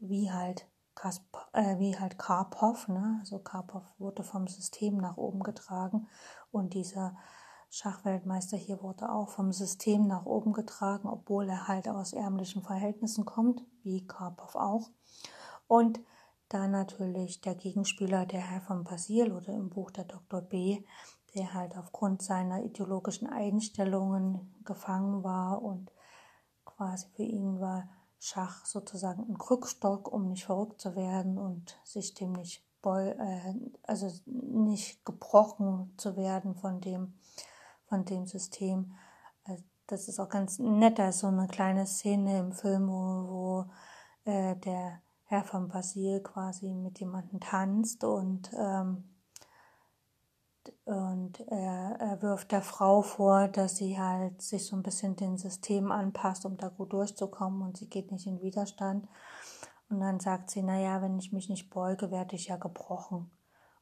wie 0.00 0.30
halt 0.30 0.68
Kasp 0.94 1.36
äh, 1.52 1.78
wie 1.78 1.98
halt 1.98 2.18
Karpov, 2.18 2.88
ne? 2.88 3.18
Also 3.20 3.38
Karpov 3.38 3.82
wurde 3.98 4.22
vom 4.22 4.46
System 4.46 4.96
nach 4.96 5.16
oben 5.16 5.42
getragen 5.42 6.08
und 6.52 6.74
dieser 6.74 7.16
Schachweltmeister 7.76 8.56
hier 8.56 8.80
wurde 8.84 9.10
auch 9.10 9.30
vom 9.30 9.50
System 9.50 10.06
nach 10.06 10.26
oben 10.26 10.52
getragen, 10.52 11.08
obwohl 11.08 11.48
er 11.48 11.66
halt 11.66 11.88
aus 11.88 12.12
ärmlichen 12.12 12.62
Verhältnissen 12.62 13.24
kommt, 13.24 13.64
wie 13.82 14.06
Karpov 14.06 14.54
auch. 14.54 14.90
Und 15.66 15.98
da 16.48 16.68
natürlich 16.68 17.40
der 17.40 17.56
Gegenspieler, 17.56 18.26
der 18.26 18.42
Herr 18.42 18.60
von 18.60 18.84
Basil 18.84 19.32
oder 19.32 19.52
im 19.54 19.70
Buch 19.70 19.90
der 19.90 20.04
Dr. 20.04 20.40
B, 20.40 20.84
der 21.34 21.52
halt 21.52 21.76
aufgrund 21.76 22.22
seiner 22.22 22.62
ideologischen 22.62 23.26
Einstellungen 23.26 24.54
gefangen 24.64 25.24
war 25.24 25.60
und 25.60 25.90
quasi 26.64 27.08
für 27.16 27.24
ihn 27.24 27.58
war 27.58 27.88
Schach 28.20 28.64
sozusagen 28.66 29.28
ein 29.28 29.36
Krückstock, 29.36 30.12
um 30.12 30.28
nicht 30.28 30.44
verrückt 30.44 30.80
zu 30.80 30.94
werden 30.94 31.38
und 31.38 31.76
sich 31.82 32.14
dem 32.14 32.34
nicht 32.34 32.62
äh, 32.84 33.54
also 33.82 34.12
nicht 34.26 35.04
gebrochen 35.04 35.92
zu 35.96 36.16
werden 36.16 36.54
von 36.54 36.80
dem 36.80 37.14
von 37.88 38.04
dem 38.04 38.26
System. 38.26 38.92
Äh, 39.46 39.58
das 39.86 40.08
ist 40.08 40.18
auch 40.18 40.28
ganz 40.28 40.58
nett, 40.58 40.98
da 40.98 41.08
ist 41.08 41.20
so 41.20 41.26
eine 41.26 41.46
kleine 41.46 41.86
Szene 41.86 42.38
im 42.38 42.52
Film, 42.52 42.88
wo, 42.88 43.28
wo 43.28 44.30
äh, 44.30 44.56
der 44.56 45.02
Herr 45.24 45.44
von 45.44 45.68
Basil 45.68 46.22
quasi 46.22 46.72
mit 46.74 47.00
jemandem 47.00 47.40
tanzt 47.40 48.04
und, 48.04 48.50
ähm, 48.56 49.04
und 50.84 51.40
er, 51.48 51.96
er 51.98 52.22
wirft 52.22 52.52
der 52.52 52.62
Frau 52.62 53.02
vor, 53.02 53.48
dass 53.48 53.76
sie 53.76 53.98
halt 53.98 54.40
sich 54.40 54.66
so 54.66 54.76
ein 54.76 54.82
bisschen 54.82 55.16
dem 55.16 55.36
System 55.36 55.92
anpasst, 55.92 56.46
um 56.46 56.56
da 56.56 56.68
gut 56.68 56.92
durchzukommen 56.92 57.62
und 57.62 57.76
sie 57.76 57.88
geht 57.88 58.12
nicht 58.12 58.26
in 58.26 58.40
Widerstand. 58.40 59.06
Und 59.90 60.00
dann 60.00 60.20
sagt 60.20 60.50
sie, 60.50 60.62
naja, 60.62 61.02
wenn 61.02 61.18
ich 61.18 61.32
mich 61.32 61.48
nicht 61.48 61.70
beuge, 61.70 62.10
werde 62.10 62.36
ich 62.36 62.48
ja 62.48 62.56
gebrochen. 62.56 63.30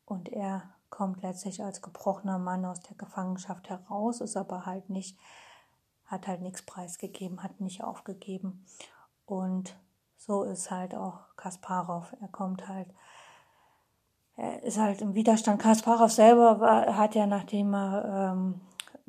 Und 0.04 0.28
er 0.28 0.74
kommt 0.92 1.22
letztlich 1.22 1.64
als 1.64 1.80
gebrochener 1.80 2.38
Mann 2.38 2.66
aus 2.66 2.80
der 2.80 2.94
Gefangenschaft 2.96 3.70
heraus, 3.70 4.20
ist 4.20 4.36
aber 4.36 4.66
halt 4.66 4.90
nicht, 4.90 5.18
hat 6.04 6.28
halt 6.28 6.42
nichts 6.42 6.62
preisgegeben, 6.62 7.42
hat 7.42 7.60
nicht 7.60 7.82
aufgegeben. 7.82 8.66
Und 9.24 9.74
so 10.18 10.44
ist 10.44 10.70
halt 10.70 10.94
auch 10.94 11.34
Kasparov. 11.36 12.14
Er 12.20 12.28
kommt 12.28 12.68
halt, 12.68 12.88
er 14.36 14.62
ist 14.62 14.78
halt 14.78 15.00
im 15.00 15.14
Widerstand. 15.14 15.62
Kasparov 15.62 16.12
selber 16.12 16.60
war, 16.60 16.94
hat 16.94 17.14
ja, 17.14 17.24
nachdem 17.24 17.74
er 17.74 18.32
ähm, 18.34 18.60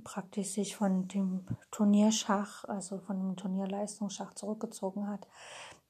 praktisch 0.05 0.51
sich 0.53 0.77
von 0.77 1.09
dem 1.09 1.45
Turnierschach, 1.69 2.63
also 2.63 2.99
von 2.99 3.19
dem 3.19 3.35
Turnierleistungsschach 3.35 4.33
zurückgezogen 4.35 5.09
hat, 5.09 5.27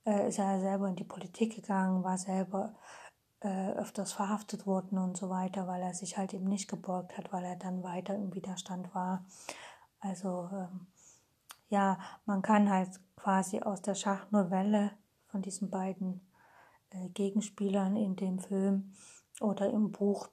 äh, 0.06 0.28
ist 0.28 0.40
er 0.40 0.60
selber 0.60 0.88
in 0.88 0.96
die 0.96 1.04
Politik 1.04 1.56
gegangen, 1.56 2.04
war 2.04 2.18
selber 2.18 2.74
äh, 3.44 3.72
öfters 3.74 4.14
verhaftet 4.14 4.66
wurden 4.66 4.98
und 4.98 5.18
so 5.18 5.30
weiter, 5.30 5.68
weil 5.68 5.82
er 5.82 5.94
sich 5.94 6.18
halt 6.18 6.34
eben 6.34 6.46
nicht 6.46 6.70
gebeugt 6.70 7.18
hat, 7.18 7.34
weil 7.34 7.44
er 7.44 7.58
dann 7.58 7.84
weiter 7.84 8.16
im 8.16 8.34
Widerstand 8.34 8.94
war. 8.96 9.26
Also 10.00 10.50
ähm, 10.52 10.88
ja, 11.70 11.98
man 12.26 12.42
kann 12.42 12.70
halt 12.70 12.90
quasi 13.16 13.62
aus 13.62 13.82
der 13.82 13.96
Schachnovelle 13.96 14.92
von 15.28 15.42
diesen 15.42 15.70
beiden 15.70 16.22
äh, 16.92 17.10
Gegenspielern 17.10 17.96
in 17.96 18.16
dem 18.16 18.40
Film 18.40 18.94
oder 19.42 19.70
im 19.70 19.92
Buch 19.92 20.30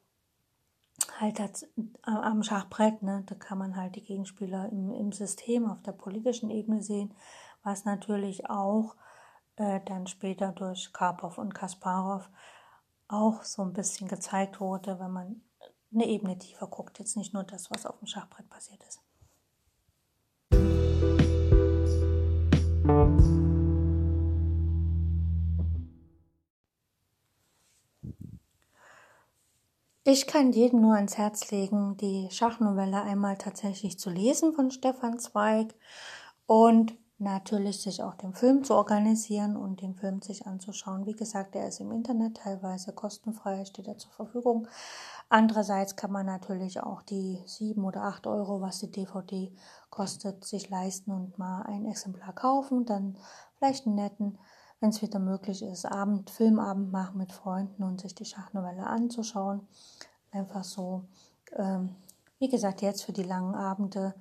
halt 1.19 1.39
das, 1.39 1.63
äh, 1.63 1.69
am 2.05 2.43
Schachbrett, 2.43 3.03
ne, 3.03 3.25
da 3.27 3.35
kann 3.35 3.59
man 3.59 3.77
halt 3.77 3.97
die 3.97 4.05
Gegenspieler 4.05 4.69
im, 4.71 4.93
im 4.93 5.13
System 5.13 5.69
auf 5.69 5.83
der 5.83 5.93
politischen 5.93 6.51
Ebene 6.51 6.83
sehen, 6.83 7.15
was 7.63 7.85
natürlich 7.85 8.49
auch 8.49 8.97
äh, 9.57 9.81
dann 9.85 10.07
später 10.07 10.53
durch 10.53 10.93
Karpov 10.93 11.39
und 11.39 11.55
Kasparov 11.55 12.29
auch 13.13 13.43
so 13.45 13.63
ein 13.63 13.73
bisschen 13.73 14.09
gezeigt 14.09 14.61
wurde, 14.61 14.99
wenn 15.01 15.11
man 15.11 15.43
eine 15.93 16.07
Ebene 16.07 16.39
tiefer 16.39 16.67
guckt. 16.67 16.99
Jetzt 16.99 17.17
nicht 17.17 17.35
nur 17.35 17.45
das, 17.45 17.71
was 17.71 17.87
auf 17.87 17.99
dem 17.99 18.07
Schachbrett 18.07 18.49
passiert 18.49 18.83
ist. 18.85 19.01
Ich 30.05 30.27
kann 30.27 30.53
jedem 30.53 30.81
nur 30.81 30.95
ans 30.95 31.19
Herz 31.19 31.51
legen, 31.51 31.97
die 31.99 32.29
Schachnovelle 32.31 33.03
einmal 33.03 33.37
tatsächlich 33.37 33.99
zu 33.99 34.11
lesen 34.11 34.53
von 34.55 34.71
Stefan 34.71 35.19
Zweig 35.19 35.75
und 36.47 36.95
natürlich 37.21 37.83
sich 37.83 38.03
auch 38.03 38.15
den 38.15 38.35
Film 38.35 38.65
zu 38.65 38.75
organisieren 38.75 39.57
und 39.57 39.83
den 39.83 39.95
Film 39.95 40.23
sich 40.23 40.47
anzuschauen. 40.47 41.07
Wie 41.07 41.15
gesagt, 41.15 41.55
er 41.55 41.69
ist 41.69 41.81
im 41.81 41.93
Internet 41.93 42.39
teilweise 42.39 42.93
kostenfrei, 42.93 43.65
steht 43.65 43.89
er 43.89 43.99
zur 43.99 44.11
Verfügung. 44.11 44.67
Andererseits 45.29 45.97
kann 45.97 46.11
man 46.11 46.27
natürlich 46.27 46.81
auch 46.81 47.03
die 47.03 47.43
sieben 47.47 47.85
oder 47.85 48.03
acht 48.03 48.27
Euro, 48.27 48.61
was 48.61 48.81
die 48.81 48.91
DVD 48.91 49.53
kostet, 49.91 50.45
sich 50.45 50.71
leisten 50.71 51.13
und 51.13 51.39
mal 51.39 51.63
ein 51.63 51.87
Exemplar 51.87 52.33
kaufen, 52.33 52.87
dann 52.87 53.17
vielleicht 53.57 53.87
einen 53.87 53.97
netten, 53.97 54.39
wenn 54.81 54.91
es 54.91 55.03
wieder 55.03 55.19
möglich 55.19 55.63
ist, 55.63 55.85
Abend, 55.85 56.31
Filmabend 56.31 56.91
machen 56.91 57.19
mit 57.19 57.33
Freunden 57.33 57.83
und 57.83 58.01
sich 58.01 58.15
die 58.15 58.25
Schachnovelle 58.25 58.87
anzuschauen. 58.87 59.69
Einfach 60.33 60.65
so. 60.65 61.05
Ähm, 61.57 61.95
wie 62.39 62.49
gesagt, 62.49 62.81
jetzt 62.81 63.05
für 63.05 63.13
die 63.13 63.23
langen 63.23 63.55
Abende 63.55 64.15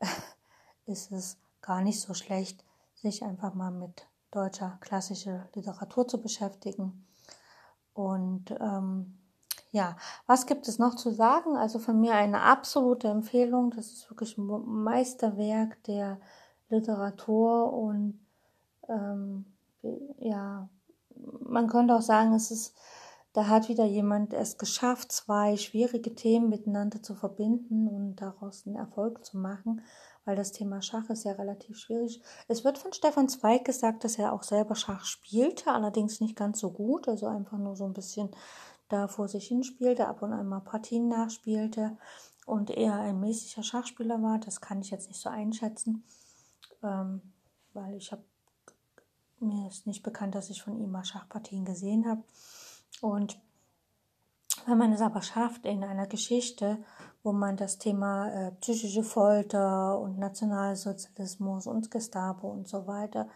ist 0.86 1.10
es 1.12 1.38
gar 1.62 1.80
nicht 1.80 2.00
so 2.00 2.14
schlecht, 2.14 2.64
sich 2.94 3.24
einfach 3.24 3.54
mal 3.54 3.70
mit 3.70 4.06
deutscher 4.30 4.78
klassischer 4.80 5.48
Literatur 5.54 6.06
zu 6.06 6.20
beschäftigen. 6.20 7.06
Und 7.94 8.50
ähm, 8.60 9.18
ja, 9.70 9.96
was 10.26 10.46
gibt 10.46 10.68
es 10.68 10.78
noch 10.78 10.96
zu 10.96 11.10
sagen? 11.10 11.56
Also 11.56 11.78
von 11.78 12.00
mir 12.00 12.14
eine 12.14 12.42
absolute 12.42 13.08
Empfehlung. 13.08 13.70
Das 13.70 13.92
ist 13.92 14.10
wirklich 14.10 14.36
ein 14.36 14.46
Meisterwerk 14.46 15.82
der 15.84 16.20
Literatur 16.68 17.72
und 17.72 18.18
ähm, 18.88 19.46
ja, 20.18 20.68
man 21.40 21.68
könnte 21.68 21.94
auch 21.94 22.02
sagen, 22.02 22.34
es 22.34 22.50
ist, 22.50 22.74
da 23.32 23.48
hat 23.48 23.68
wieder 23.68 23.84
jemand 23.84 24.32
es 24.32 24.58
geschafft, 24.58 25.12
zwei 25.12 25.56
schwierige 25.56 26.14
Themen 26.14 26.48
miteinander 26.48 27.02
zu 27.02 27.14
verbinden 27.14 27.88
und 27.88 28.16
daraus 28.16 28.66
einen 28.66 28.76
Erfolg 28.76 29.24
zu 29.24 29.38
machen, 29.38 29.82
weil 30.24 30.36
das 30.36 30.52
Thema 30.52 30.82
Schach 30.82 31.10
ist 31.10 31.24
ja 31.24 31.32
relativ 31.32 31.78
schwierig. 31.78 32.20
Es 32.48 32.64
wird 32.64 32.78
von 32.78 32.92
Stefan 32.92 33.28
Zweig 33.28 33.64
gesagt, 33.64 34.04
dass 34.04 34.18
er 34.18 34.32
auch 34.32 34.42
selber 34.42 34.74
Schach 34.74 35.04
spielte, 35.04 35.72
allerdings 35.72 36.20
nicht 36.20 36.36
ganz 36.36 36.60
so 36.60 36.70
gut, 36.70 37.08
also 37.08 37.26
einfach 37.26 37.58
nur 37.58 37.76
so 37.76 37.84
ein 37.84 37.94
bisschen 37.94 38.30
da 38.88 39.08
vor 39.08 39.28
sich 39.28 39.48
hin 39.48 39.64
spielte, 39.64 40.06
ab 40.06 40.22
und 40.22 40.32
an 40.32 40.46
mal 40.46 40.60
Partien 40.60 41.08
nachspielte 41.08 41.96
und 42.46 42.70
eher 42.70 42.94
ein 42.94 43.20
mäßiger 43.20 43.62
Schachspieler 43.62 44.22
war. 44.22 44.38
Das 44.38 44.60
kann 44.60 44.80
ich 44.80 44.90
jetzt 44.90 45.08
nicht 45.08 45.20
so 45.20 45.30
einschätzen, 45.30 46.04
ähm, 46.82 47.22
weil 47.72 47.94
ich 47.96 48.12
habe 48.12 48.22
mir 49.40 49.66
ist 49.68 49.86
nicht 49.86 50.02
bekannt, 50.02 50.34
dass 50.34 50.50
ich 50.50 50.62
von 50.62 50.76
ihm 50.78 50.90
mal 50.90 51.04
Schachpartien 51.04 51.64
gesehen 51.64 52.06
habe. 52.06 52.22
Und 53.00 53.40
wenn 54.66 54.78
man 54.78 54.92
es 54.92 55.00
aber 55.00 55.22
schafft, 55.22 55.66
in 55.66 55.84
einer 55.84 56.06
Geschichte, 56.06 56.82
wo 57.22 57.32
man 57.32 57.56
das 57.56 57.78
Thema 57.78 58.28
äh, 58.28 58.52
psychische 58.60 59.02
Folter 59.02 59.98
und 59.98 60.18
Nationalsozialismus 60.18 61.66
und 61.66 61.90
Gestapo 61.90 62.48
und 62.48 62.68
so 62.68 62.86
weiter 62.86 63.28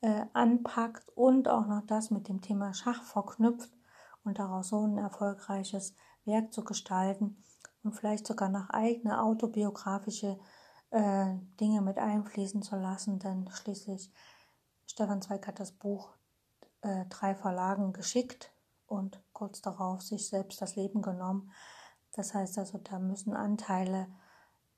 äh, 0.00 0.26
anpackt 0.32 1.08
und 1.16 1.48
auch 1.48 1.66
noch 1.66 1.82
das 1.86 2.10
mit 2.10 2.28
dem 2.28 2.40
Thema 2.40 2.74
Schach 2.74 3.02
verknüpft 3.02 3.70
und 4.24 4.38
daraus 4.38 4.68
so 4.68 4.84
ein 4.86 4.98
erfolgreiches 4.98 5.94
Werk 6.24 6.52
zu 6.52 6.64
gestalten 6.64 7.42
und 7.82 7.92
vielleicht 7.92 8.26
sogar 8.26 8.48
nach 8.48 8.70
eigene 8.70 9.22
autobiografische 9.22 10.38
äh, 10.90 11.34
Dinge 11.60 11.80
mit 11.80 11.98
einfließen 11.98 12.62
zu 12.62 12.76
lassen, 12.76 13.18
denn 13.18 13.48
schließlich 13.50 14.12
Stefan 14.86 15.22
Zweig 15.22 15.46
hat 15.46 15.58
das 15.58 15.72
Buch 15.72 16.14
äh, 16.82 17.06
drei 17.08 17.34
Verlagen 17.34 17.92
geschickt 17.92 18.51
und 18.92 19.20
kurz 19.32 19.62
darauf 19.62 20.02
sich 20.02 20.28
selbst 20.28 20.60
das 20.60 20.76
Leben 20.76 21.02
genommen. 21.02 21.50
Das 22.12 22.34
heißt 22.34 22.58
also, 22.58 22.78
da 22.78 22.98
müssen 22.98 23.34
Anteile 23.34 24.08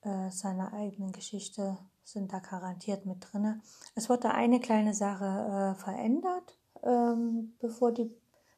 äh, 0.02 0.30
seiner 0.30 0.72
eigenen 0.72 1.12
Geschichte 1.12 1.76
sind 2.04 2.32
da 2.32 2.38
garantiert 2.38 3.06
mit 3.06 3.26
drinne. 3.32 3.60
Es 3.94 4.08
wurde 4.08 4.30
eine 4.30 4.60
kleine 4.60 4.94
Sache 4.94 5.24
äh, 5.24 5.74
verändert, 5.74 6.58
ähm, 6.82 7.54
bevor 7.58 7.92
die, 7.92 8.10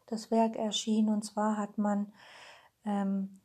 das 0.06 0.30
Werk 0.30 0.56
erschien. 0.56 1.08
Und 1.08 1.24
zwar 1.24 1.56
hat 1.56 1.78
man 1.78 2.12
ähm, 2.84 3.40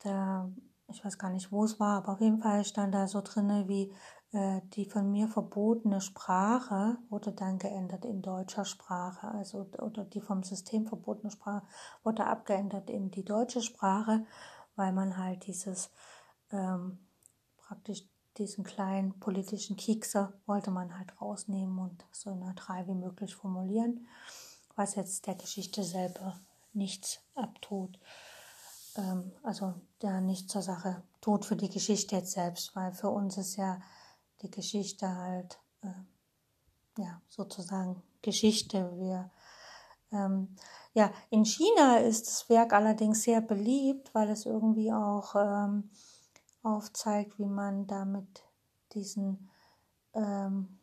da, 0.00 0.50
ich 0.88 1.04
weiß 1.04 1.18
gar 1.18 1.30
nicht, 1.30 1.50
wo 1.50 1.64
es 1.64 1.80
war, 1.80 1.98
aber 1.98 2.12
auf 2.12 2.20
jeden 2.20 2.38
Fall 2.38 2.64
stand 2.64 2.94
da 2.94 3.08
so 3.08 3.22
drinne 3.22 3.66
wie 3.66 3.92
die 4.74 4.84
von 4.84 5.12
mir 5.12 5.28
verbotene 5.28 6.00
Sprache 6.00 6.98
wurde 7.08 7.30
dann 7.32 7.58
geändert 7.58 8.04
in 8.04 8.20
deutscher 8.20 8.64
Sprache, 8.64 9.28
also 9.28 9.68
oder 9.78 10.04
die 10.04 10.20
vom 10.20 10.42
System 10.42 10.86
verbotene 10.86 11.30
Sprache 11.30 11.64
wurde 12.02 12.26
abgeändert 12.26 12.90
in 12.90 13.12
die 13.12 13.24
deutsche 13.24 13.62
Sprache, 13.62 14.26
weil 14.74 14.92
man 14.92 15.16
halt 15.16 15.46
dieses 15.46 15.90
ähm, 16.50 16.98
praktisch 17.58 18.02
diesen 18.38 18.64
kleinen 18.64 19.18
politischen 19.20 19.76
Kiekser 19.76 20.32
wollte 20.46 20.70
man 20.70 20.98
halt 20.98 21.20
rausnehmen 21.20 21.78
und 21.78 22.04
so 22.10 22.34
neutral 22.34 22.86
wie 22.88 22.94
möglich 22.94 23.34
formulieren, 23.36 24.08
was 24.74 24.96
jetzt 24.96 25.26
der 25.26 25.36
Geschichte 25.36 25.84
selber 25.84 26.40
nichts 26.72 27.20
abtut. 27.36 27.98
Ähm, 28.96 29.32
also 29.42 29.74
der 30.02 30.20
nichts 30.20 30.52
zur 30.52 30.62
Sache 30.62 31.02
tut 31.20 31.44
für 31.44 31.56
die 31.56 31.70
Geschichte 31.70 32.16
jetzt 32.16 32.32
selbst, 32.32 32.74
weil 32.74 32.92
für 32.92 33.10
uns 33.10 33.36
ist 33.38 33.56
ja 33.56 33.80
die 34.44 34.50
Geschichte 34.50 35.08
halt, 35.08 35.58
äh, 35.82 37.02
ja, 37.02 37.20
sozusagen 37.28 38.02
Geschichte. 38.22 38.92
Wir, 38.96 39.30
ähm, 40.12 40.54
ja, 40.92 41.10
in 41.30 41.44
China 41.44 41.96
ist 41.96 42.26
das 42.26 42.48
Werk 42.48 42.72
allerdings 42.72 43.22
sehr 43.22 43.40
beliebt, 43.40 44.14
weil 44.14 44.30
es 44.30 44.46
irgendwie 44.46 44.92
auch 44.92 45.34
ähm, 45.34 45.90
aufzeigt, 46.62 47.38
wie 47.38 47.46
man 47.46 47.86
damit 47.86 48.44
diesen 48.92 49.50
ähm, 50.12 50.78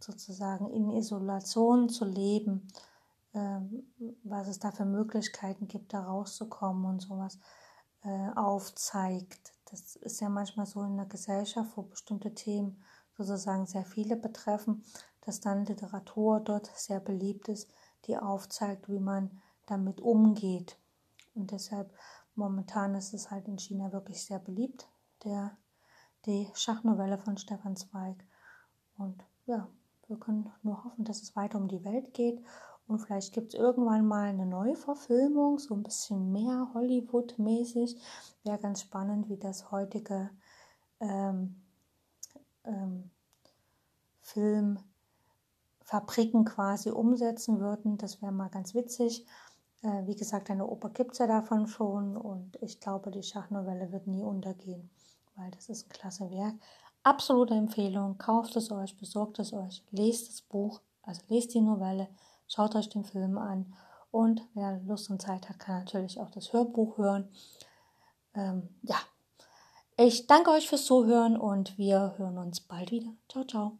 sozusagen 0.00 0.68
in 0.70 0.90
Isolation 0.90 1.88
zu 1.88 2.04
leben, 2.04 2.68
ähm, 3.32 3.86
was 4.22 4.48
es 4.48 4.58
da 4.58 4.70
für 4.70 4.84
Möglichkeiten 4.84 5.66
gibt, 5.66 5.94
da 5.94 6.04
rauszukommen 6.04 6.84
und 6.84 7.00
sowas 7.00 7.38
äh, 8.02 8.30
aufzeigt. 8.36 9.54
Das 9.70 9.96
ist 9.96 10.20
ja 10.20 10.28
manchmal 10.28 10.66
so 10.66 10.82
in 10.82 10.96
der 10.96 11.06
Gesellschaft, 11.06 11.76
wo 11.76 11.82
bestimmte 11.82 12.34
Themen 12.34 12.84
sozusagen 13.22 13.66
sehr 13.66 13.84
viele 13.84 14.16
betreffen, 14.16 14.84
dass 15.22 15.40
dann 15.40 15.64
Literatur 15.64 16.40
dort 16.40 16.66
sehr 16.74 17.00
beliebt 17.00 17.48
ist, 17.48 17.70
die 18.06 18.16
aufzeigt, 18.16 18.88
wie 18.88 18.98
man 18.98 19.30
damit 19.66 20.00
umgeht. 20.00 20.78
Und 21.34 21.50
deshalb 21.50 21.92
momentan 22.34 22.94
ist 22.94 23.14
es 23.14 23.30
halt 23.30 23.48
in 23.48 23.58
China 23.58 23.92
wirklich 23.92 24.24
sehr 24.24 24.38
beliebt, 24.38 24.88
der, 25.24 25.56
die 26.26 26.50
Schachnovelle 26.54 27.18
von 27.18 27.36
Stefan 27.36 27.76
Zweig. 27.76 28.16
Und 28.98 29.24
ja, 29.46 29.68
wir 30.08 30.18
können 30.18 30.52
nur 30.62 30.84
hoffen, 30.84 31.04
dass 31.04 31.22
es 31.22 31.34
weiter 31.36 31.58
um 31.58 31.68
die 31.68 31.84
Welt 31.84 32.12
geht. 32.14 32.42
Und 32.86 32.98
vielleicht 32.98 33.32
gibt 33.32 33.54
es 33.54 33.60
irgendwann 33.60 34.06
mal 34.06 34.28
eine 34.28 34.44
Neuverfilmung, 34.44 35.58
so 35.58 35.74
ein 35.74 35.82
bisschen 35.82 36.32
mehr 36.32 36.70
Hollywood-mäßig. 36.74 37.98
Wäre 38.42 38.58
ganz 38.58 38.82
spannend, 38.82 39.30
wie 39.30 39.38
das 39.38 39.70
heutige 39.70 40.30
ähm, 41.00 41.63
ähm, 42.64 43.10
Filmfabriken 44.20 46.44
quasi 46.44 46.90
umsetzen 46.90 47.60
würden. 47.60 47.98
Das 47.98 48.22
wäre 48.22 48.32
mal 48.32 48.48
ganz 48.48 48.74
witzig. 48.74 49.26
Äh, 49.82 50.06
wie 50.06 50.16
gesagt, 50.16 50.50
eine 50.50 50.66
Oper 50.66 50.90
gibt 50.90 51.12
es 51.12 51.18
ja 51.18 51.26
davon 51.26 51.66
schon 51.66 52.16
und 52.16 52.56
ich 52.62 52.80
glaube, 52.80 53.10
die 53.10 53.22
Schachnovelle 53.22 53.92
wird 53.92 54.06
nie 54.06 54.22
untergehen, 54.22 54.90
weil 55.36 55.50
das 55.50 55.68
ist 55.68 55.86
ein 55.86 55.90
klasse 55.90 56.30
Werk. 56.30 56.54
Absolute 57.02 57.54
Empfehlung, 57.54 58.16
kauft 58.16 58.56
es 58.56 58.70
euch, 58.70 58.96
besorgt 58.96 59.38
es 59.38 59.52
euch, 59.52 59.84
lest 59.90 60.30
das 60.30 60.40
Buch, 60.40 60.80
also 61.02 61.20
lest 61.28 61.52
die 61.52 61.60
Novelle, 61.60 62.08
schaut 62.48 62.74
euch 62.76 62.88
den 62.88 63.04
Film 63.04 63.36
an 63.36 63.74
und 64.10 64.40
wer 64.54 64.80
Lust 64.86 65.10
und 65.10 65.20
Zeit 65.20 65.50
hat, 65.50 65.58
kann 65.58 65.80
natürlich 65.80 66.18
auch 66.18 66.30
das 66.30 66.54
Hörbuch 66.54 66.96
hören. 66.96 67.28
Ähm, 68.34 68.68
ja, 68.82 68.96
ich 69.96 70.26
danke 70.26 70.50
euch 70.50 70.68
fürs 70.68 70.84
Zuhören 70.84 71.36
und 71.36 71.78
wir 71.78 72.14
hören 72.18 72.38
uns 72.38 72.60
bald 72.60 72.90
wieder. 72.90 73.14
Ciao, 73.28 73.44
ciao. 73.44 73.78